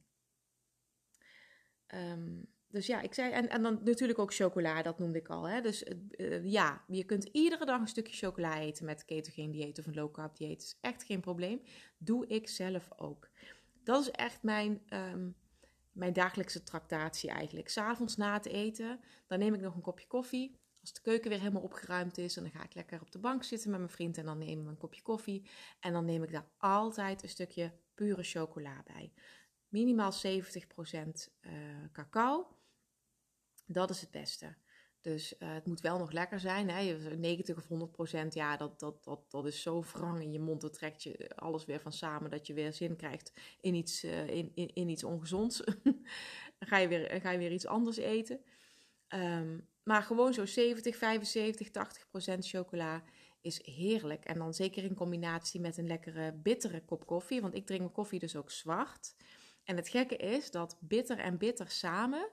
Um, 1.95 2.47
dus 2.71 2.85
ja, 2.85 3.01
ik 3.01 3.13
zei, 3.13 3.31
en, 3.31 3.49
en 3.49 3.61
dan 3.61 3.79
natuurlijk 3.83 4.19
ook 4.19 4.33
chocola, 4.33 4.81
dat 4.81 4.99
noemde 4.99 5.19
ik 5.19 5.27
al. 5.27 5.49
Hè? 5.49 5.61
Dus 5.61 5.83
uh, 6.17 6.45
ja, 6.45 6.83
je 6.87 7.03
kunt 7.03 7.23
iedere 7.23 7.65
dag 7.65 7.79
een 7.79 7.87
stukje 7.87 8.15
chocola 8.15 8.59
eten 8.59 8.85
met 8.85 9.05
ketogeen 9.05 9.51
dieet 9.51 9.79
of 9.79 9.85
een 9.85 9.93
low 9.93 10.13
carb 10.13 10.37
dieet. 10.37 10.61
Is 10.61 10.77
echt 10.81 11.03
geen 11.03 11.19
probleem. 11.19 11.61
Doe 11.97 12.27
ik 12.27 12.49
zelf 12.49 12.89
ook. 12.95 13.29
Dat 13.83 14.01
is 14.01 14.11
echt 14.11 14.43
mijn 14.43 14.81
um, 14.89 15.35
mijn 15.91 16.13
dagelijkse 16.13 16.63
tractatie 16.63 17.29
eigenlijk. 17.29 17.69
S'avonds 17.69 18.15
na 18.15 18.33
het 18.33 18.45
eten, 18.45 18.99
dan 19.27 19.39
neem 19.39 19.53
ik 19.53 19.61
nog 19.61 19.75
een 19.75 19.81
kopje 19.81 20.07
koffie. 20.07 20.55
Als 20.81 20.93
de 20.93 21.01
keuken 21.01 21.29
weer 21.29 21.39
helemaal 21.39 21.61
opgeruimd 21.61 22.17
is, 22.17 22.37
en 22.37 22.43
dan 22.43 22.51
ga 22.51 22.63
ik 22.63 22.73
lekker 22.73 23.01
op 23.01 23.11
de 23.11 23.19
bank 23.19 23.43
zitten 23.43 23.69
met 23.69 23.79
mijn 23.79 23.91
vriend 23.91 24.17
en 24.17 24.25
dan 24.25 24.37
nemen 24.37 24.63
we 24.63 24.69
een 24.69 24.77
kopje 24.77 25.01
koffie. 25.01 25.49
En 25.79 25.93
dan 25.93 26.05
neem 26.05 26.23
ik 26.23 26.31
daar 26.31 26.49
altijd 26.57 27.23
een 27.23 27.29
stukje 27.29 27.71
pure 27.93 28.23
chocola 28.23 28.83
bij. 28.85 29.11
Minimaal 29.69 30.13
70% 30.13 30.17
uh, 30.21 31.01
eh, 31.39 31.91
cacao. 31.91 32.47
Dat 33.65 33.89
is 33.89 34.01
het 34.01 34.11
beste. 34.11 34.55
Dus 35.01 35.33
uh, 35.39 35.53
het 35.53 35.65
moet 35.65 35.81
wel 35.81 35.97
nog 35.97 36.11
lekker 36.11 36.39
zijn. 36.39 36.69
Hè? 36.69 37.15
90 37.15 37.57
of 37.57 37.67
100 37.67 37.91
procent, 37.91 38.33
ja, 38.33 38.57
dat, 38.57 38.79
dat, 38.79 39.03
dat, 39.03 39.31
dat 39.31 39.45
is 39.45 39.61
zo 39.61 39.81
wrang 39.81 40.21
in 40.21 40.31
je 40.31 40.39
mond. 40.39 40.61
Dat 40.61 40.73
trekt 40.73 41.03
je 41.03 41.35
alles 41.35 41.65
weer 41.65 41.79
van 41.79 41.93
samen. 41.93 42.29
Dat 42.29 42.47
je 42.47 42.53
weer 42.53 42.73
zin 42.73 42.95
krijgt 42.95 43.33
in 43.61 43.73
iets, 43.73 44.03
uh, 44.03 44.27
in, 44.27 44.51
in, 44.53 44.89
iets 44.89 45.03
ongezonds. 45.03 45.63
dan 46.57 46.67
ga 46.67 46.77
je, 46.77 46.87
weer, 46.87 47.21
ga 47.21 47.31
je 47.31 47.37
weer 47.37 47.51
iets 47.51 47.67
anders 47.67 47.97
eten. 47.97 48.39
Um, 49.13 49.67
maar 49.83 50.03
gewoon 50.03 50.33
zo 50.33 50.45
70, 50.45 50.97
75, 50.97 51.69
80 51.69 52.07
procent 52.09 52.47
chocola 52.47 53.03
is 53.41 53.65
heerlijk. 53.65 54.25
En 54.25 54.37
dan 54.37 54.53
zeker 54.53 54.83
in 54.83 54.95
combinatie 54.95 55.59
met 55.59 55.77
een 55.77 55.87
lekkere 55.87 56.33
bittere 56.33 56.81
kop 56.85 57.05
koffie. 57.05 57.41
Want 57.41 57.55
ik 57.55 57.65
drink 57.65 57.81
mijn 57.81 57.93
koffie 57.93 58.19
dus 58.19 58.35
ook 58.35 58.51
zwart. 58.51 59.15
En 59.69 59.75
het 59.75 59.89
gekke 59.89 60.15
is 60.15 60.51
dat 60.51 60.77
bitter 60.79 61.19
en 61.19 61.37
bitter 61.37 61.69
samen 61.69 62.29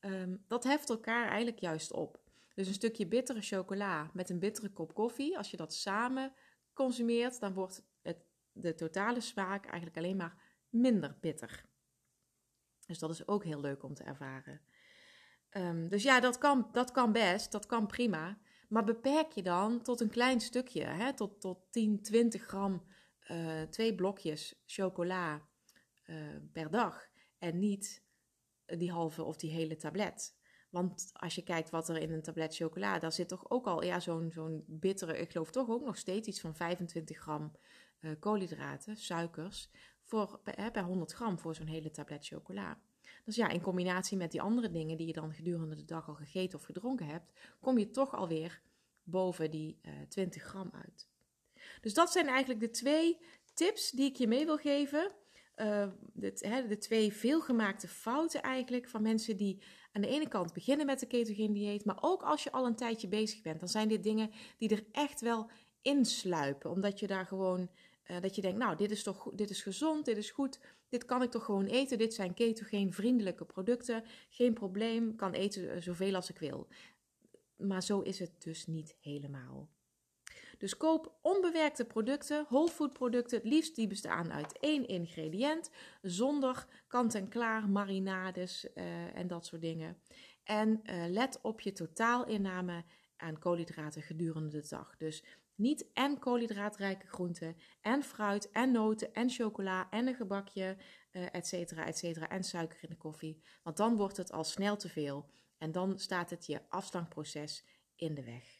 ehm, 0.00 0.36
dat 0.46 0.64
heft 0.64 0.88
elkaar 0.88 1.26
eigenlijk 1.26 1.58
juist 1.58 1.92
op. 1.92 2.20
Dus 2.54 2.66
een 2.66 2.74
stukje 2.74 3.06
bittere 3.06 3.40
chocola 3.40 4.10
met 4.12 4.30
een 4.30 4.38
bittere 4.38 4.68
kop 4.68 4.94
koffie, 4.94 5.36
als 5.36 5.50
je 5.50 5.56
dat 5.56 5.74
samen 5.74 6.32
consumeert, 6.72 7.40
dan 7.40 7.52
wordt 7.52 7.82
het, 8.02 8.18
de 8.52 8.74
totale 8.74 9.20
smaak 9.20 9.64
eigenlijk 9.64 9.96
alleen 9.96 10.16
maar 10.16 10.42
minder 10.68 11.16
bitter. 11.20 11.64
Dus 12.86 12.98
dat 12.98 13.10
is 13.10 13.28
ook 13.28 13.44
heel 13.44 13.60
leuk 13.60 13.82
om 13.82 13.94
te 13.94 14.02
ervaren. 14.02 14.60
Ehm, 15.48 15.88
dus 15.88 16.02
ja, 16.02 16.20
dat 16.20 16.38
kan, 16.38 16.68
dat 16.72 16.90
kan 16.90 17.12
best, 17.12 17.52
dat 17.52 17.66
kan 17.66 17.86
prima. 17.86 18.38
Maar 18.68 18.84
beperk 18.84 19.32
je 19.32 19.42
dan 19.42 19.82
tot 19.82 20.00
een 20.00 20.10
klein 20.10 20.40
stukje, 20.40 20.84
hè? 20.84 21.14
Tot, 21.14 21.40
tot 21.40 21.58
10, 21.70 22.02
20 22.02 22.42
gram, 22.42 22.84
uh, 23.30 23.62
twee 23.62 23.94
blokjes 23.94 24.62
chocola 24.66 25.48
uh, 26.10 26.16
per 26.52 26.70
dag. 26.70 27.08
En 27.38 27.58
niet 27.58 28.02
die 28.64 28.90
halve 28.90 29.22
of 29.22 29.36
die 29.36 29.50
hele 29.50 29.76
tablet. 29.76 30.36
Want 30.70 31.10
als 31.12 31.34
je 31.34 31.42
kijkt 31.42 31.70
wat 31.70 31.88
er 31.88 31.96
in 31.96 32.12
een 32.12 32.22
tablet 32.22 32.54
chocola, 32.56 32.98
daar 32.98 33.12
zit 33.12 33.28
toch 33.28 33.50
ook 33.50 33.66
al 33.66 33.82
ja, 33.82 34.00
zo'n 34.00 34.30
zo'n 34.30 34.64
bittere, 34.66 35.18
ik 35.18 35.30
geloof 35.30 35.50
toch 35.50 35.68
ook 35.68 35.84
nog 35.84 35.96
steeds 35.96 36.28
iets 36.28 36.40
van 36.40 36.54
25 36.54 37.18
gram 37.18 37.56
uh, 38.00 38.12
koolhydraten, 38.18 38.96
suikers, 38.96 39.70
voor, 40.02 40.40
per, 40.42 40.70
per 40.70 40.82
100 40.82 41.12
gram 41.12 41.38
voor 41.38 41.54
zo'n 41.54 41.66
hele 41.66 41.90
tablet 41.90 42.26
chocola. 42.26 42.80
Dus 43.24 43.36
ja, 43.36 43.48
in 43.48 43.60
combinatie 43.60 44.16
met 44.16 44.30
die 44.30 44.42
andere 44.42 44.70
dingen 44.70 44.96
die 44.96 45.06
je 45.06 45.12
dan 45.12 45.34
gedurende 45.34 45.74
de 45.74 45.84
dag 45.84 46.08
al 46.08 46.14
gegeten 46.14 46.58
of 46.58 46.64
gedronken 46.64 47.06
hebt, 47.06 47.32
kom 47.60 47.78
je 47.78 47.90
toch 47.90 48.14
alweer 48.14 48.62
boven 49.02 49.50
die 49.50 49.78
uh, 49.82 50.00
eh, 50.00 50.08
20 50.08 50.42
gram 50.42 50.70
uit. 50.72 51.08
Dus 51.80 51.94
dat 51.94 52.12
zijn 52.12 52.26
eigenlijk 52.26 52.60
de 52.60 52.70
twee 52.70 53.18
tips 53.54 53.90
die 53.90 54.06
ik 54.06 54.16
je 54.16 54.28
mee 54.28 54.44
wil 54.44 54.56
geven. 54.56 55.12
Uh, 55.60 55.86
de, 56.12 56.32
hè, 56.38 56.66
de 56.66 56.78
twee 56.78 57.12
veelgemaakte 57.12 57.88
fouten 57.88 58.42
eigenlijk 58.42 58.88
van 58.88 59.02
mensen 59.02 59.36
die 59.36 59.62
aan 59.92 60.02
de 60.02 60.08
ene 60.08 60.28
kant 60.28 60.52
beginnen 60.52 60.86
met 60.86 61.00
de 61.00 61.06
ketogene 61.06 61.52
dieet, 61.52 61.84
maar 61.84 61.98
ook 62.00 62.22
als 62.22 62.42
je 62.42 62.52
al 62.52 62.66
een 62.66 62.76
tijdje 62.76 63.08
bezig 63.08 63.42
bent, 63.42 63.60
dan 63.60 63.68
zijn 63.68 63.88
dit 63.88 64.02
dingen 64.02 64.30
die 64.58 64.68
er 64.68 64.84
echt 64.92 65.20
wel 65.20 65.50
insluipen, 65.82 66.70
omdat 66.70 67.00
je 67.00 67.06
daar 67.06 67.26
gewoon 67.26 67.70
uh, 68.10 68.20
dat 68.20 68.34
je 68.34 68.42
denkt, 68.42 68.58
nou, 68.58 68.76
dit 68.76 68.90
is 68.90 69.02
toch 69.02 69.30
dit 69.34 69.50
is 69.50 69.62
gezond, 69.62 70.04
dit 70.04 70.16
is 70.16 70.30
goed, 70.30 70.58
dit 70.88 71.04
kan 71.04 71.22
ik 71.22 71.30
toch 71.30 71.44
gewoon 71.44 71.66
eten. 71.66 71.98
Dit 71.98 72.14
zijn 72.14 72.34
ketogeen 72.34 72.92
vriendelijke 72.92 73.44
producten, 73.44 74.04
geen 74.28 74.52
probleem, 74.52 75.16
kan 75.16 75.32
eten 75.32 75.70
eh, 75.70 75.80
zoveel 75.80 76.14
als 76.14 76.30
ik 76.30 76.38
wil. 76.38 76.68
Maar 77.56 77.82
zo 77.82 78.00
is 78.00 78.18
het 78.18 78.42
dus 78.42 78.66
niet 78.66 78.96
helemaal. 79.00 79.68
Dus 80.58 80.76
koop 80.76 81.18
onbewerkte 81.22 81.84
producten, 81.84 82.46
whole 82.48 82.68
food 82.68 82.92
producten, 82.92 83.38
het 83.38 83.46
liefst 83.46 83.74
die 83.74 83.86
bestaan 83.86 84.32
uit 84.32 84.58
één 84.58 84.86
ingrediënt, 84.86 85.70
zonder 86.02 86.66
kant-en-klaar 86.86 87.68
marinades 87.68 88.66
uh, 88.74 89.16
en 89.16 89.26
dat 89.26 89.46
soort 89.46 89.62
dingen. 89.62 90.02
En 90.44 90.80
uh, 90.82 91.04
let 91.06 91.38
op 91.42 91.60
je 91.60 91.72
totaalinname 91.72 92.84
aan 93.16 93.38
koolhydraten 93.38 94.02
gedurende 94.02 94.60
de 94.60 94.68
dag. 94.68 94.96
Dus 94.96 95.24
niet 95.54 95.86
en 95.92 96.18
koolhydraatrijke 96.18 97.06
groenten, 97.06 97.56
en 97.80 98.02
fruit, 98.02 98.50
en 98.50 98.72
noten, 98.72 99.12
en 99.14 99.30
chocola, 99.30 99.90
en 99.90 100.06
een 100.06 100.14
gebakje, 100.14 100.76
uh, 101.12 101.26
et 101.32 101.46
cetera, 101.46 101.86
et 101.86 101.98
cetera, 101.98 102.28
en 102.28 102.44
suiker 102.44 102.78
in 102.82 102.88
de 102.88 102.96
koffie. 102.96 103.42
Want 103.62 103.76
dan 103.76 103.96
wordt 103.96 104.16
het 104.16 104.32
al 104.32 104.44
snel 104.44 104.76
te 104.76 104.88
veel 104.88 105.30
en 105.58 105.72
dan 105.72 105.98
staat 105.98 106.30
het 106.30 106.46
je 106.46 106.60
afslankproces 106.68 107.64
in 107.96 108.14
de 108.14 108.24
weg. 108.24 108.57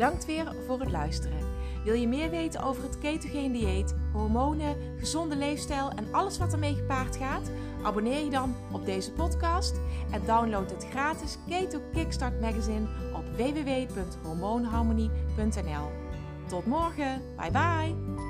Bedankt 0.00 0.26
weer 0.26 0.54
voor 0.66 0.80
het 0.80 0.90
luisteren. 0.90 1.38
Wil 1.84 1.94
je 1.94 2.08
meer 2.08 2.30
weten 2.30 2.62
over 2.62 2.82
het 2.82 2.98
ketogeen 2.98 3.52
dieet, 3.52 3.94
hormonen, 4.12 4.76
gezonde 4.98 5.36
leefstijl 5.36 5.90
en 5.90 6.12
alles 6.12 6.38
wat 6.38 6.52
ermee 6.52 6.74
gepaard 6.74 7.16
gaat? 7.16 7.50
Abonneer 7.82 8.24
je 8.24 8.30
dan 8.30 8.54
op 8.72 8.84
deze 8.84 9.12
podcast 9.12 9.80
en 10.10 10.24
download 10.24 10.70
het 10.70 10.86
gratis 10.90 11.38
Keto 11.48 11.80
Kickstart 11.92 12.40
magazine 12.40 12.86
op 13.14 13.24
www.hormoonharmonie.nl. 13.36 15.90
Tot 16.48 16.66
morgen, 16.66 17.22
bye 17.36 17.50
bye! 17.50 18.29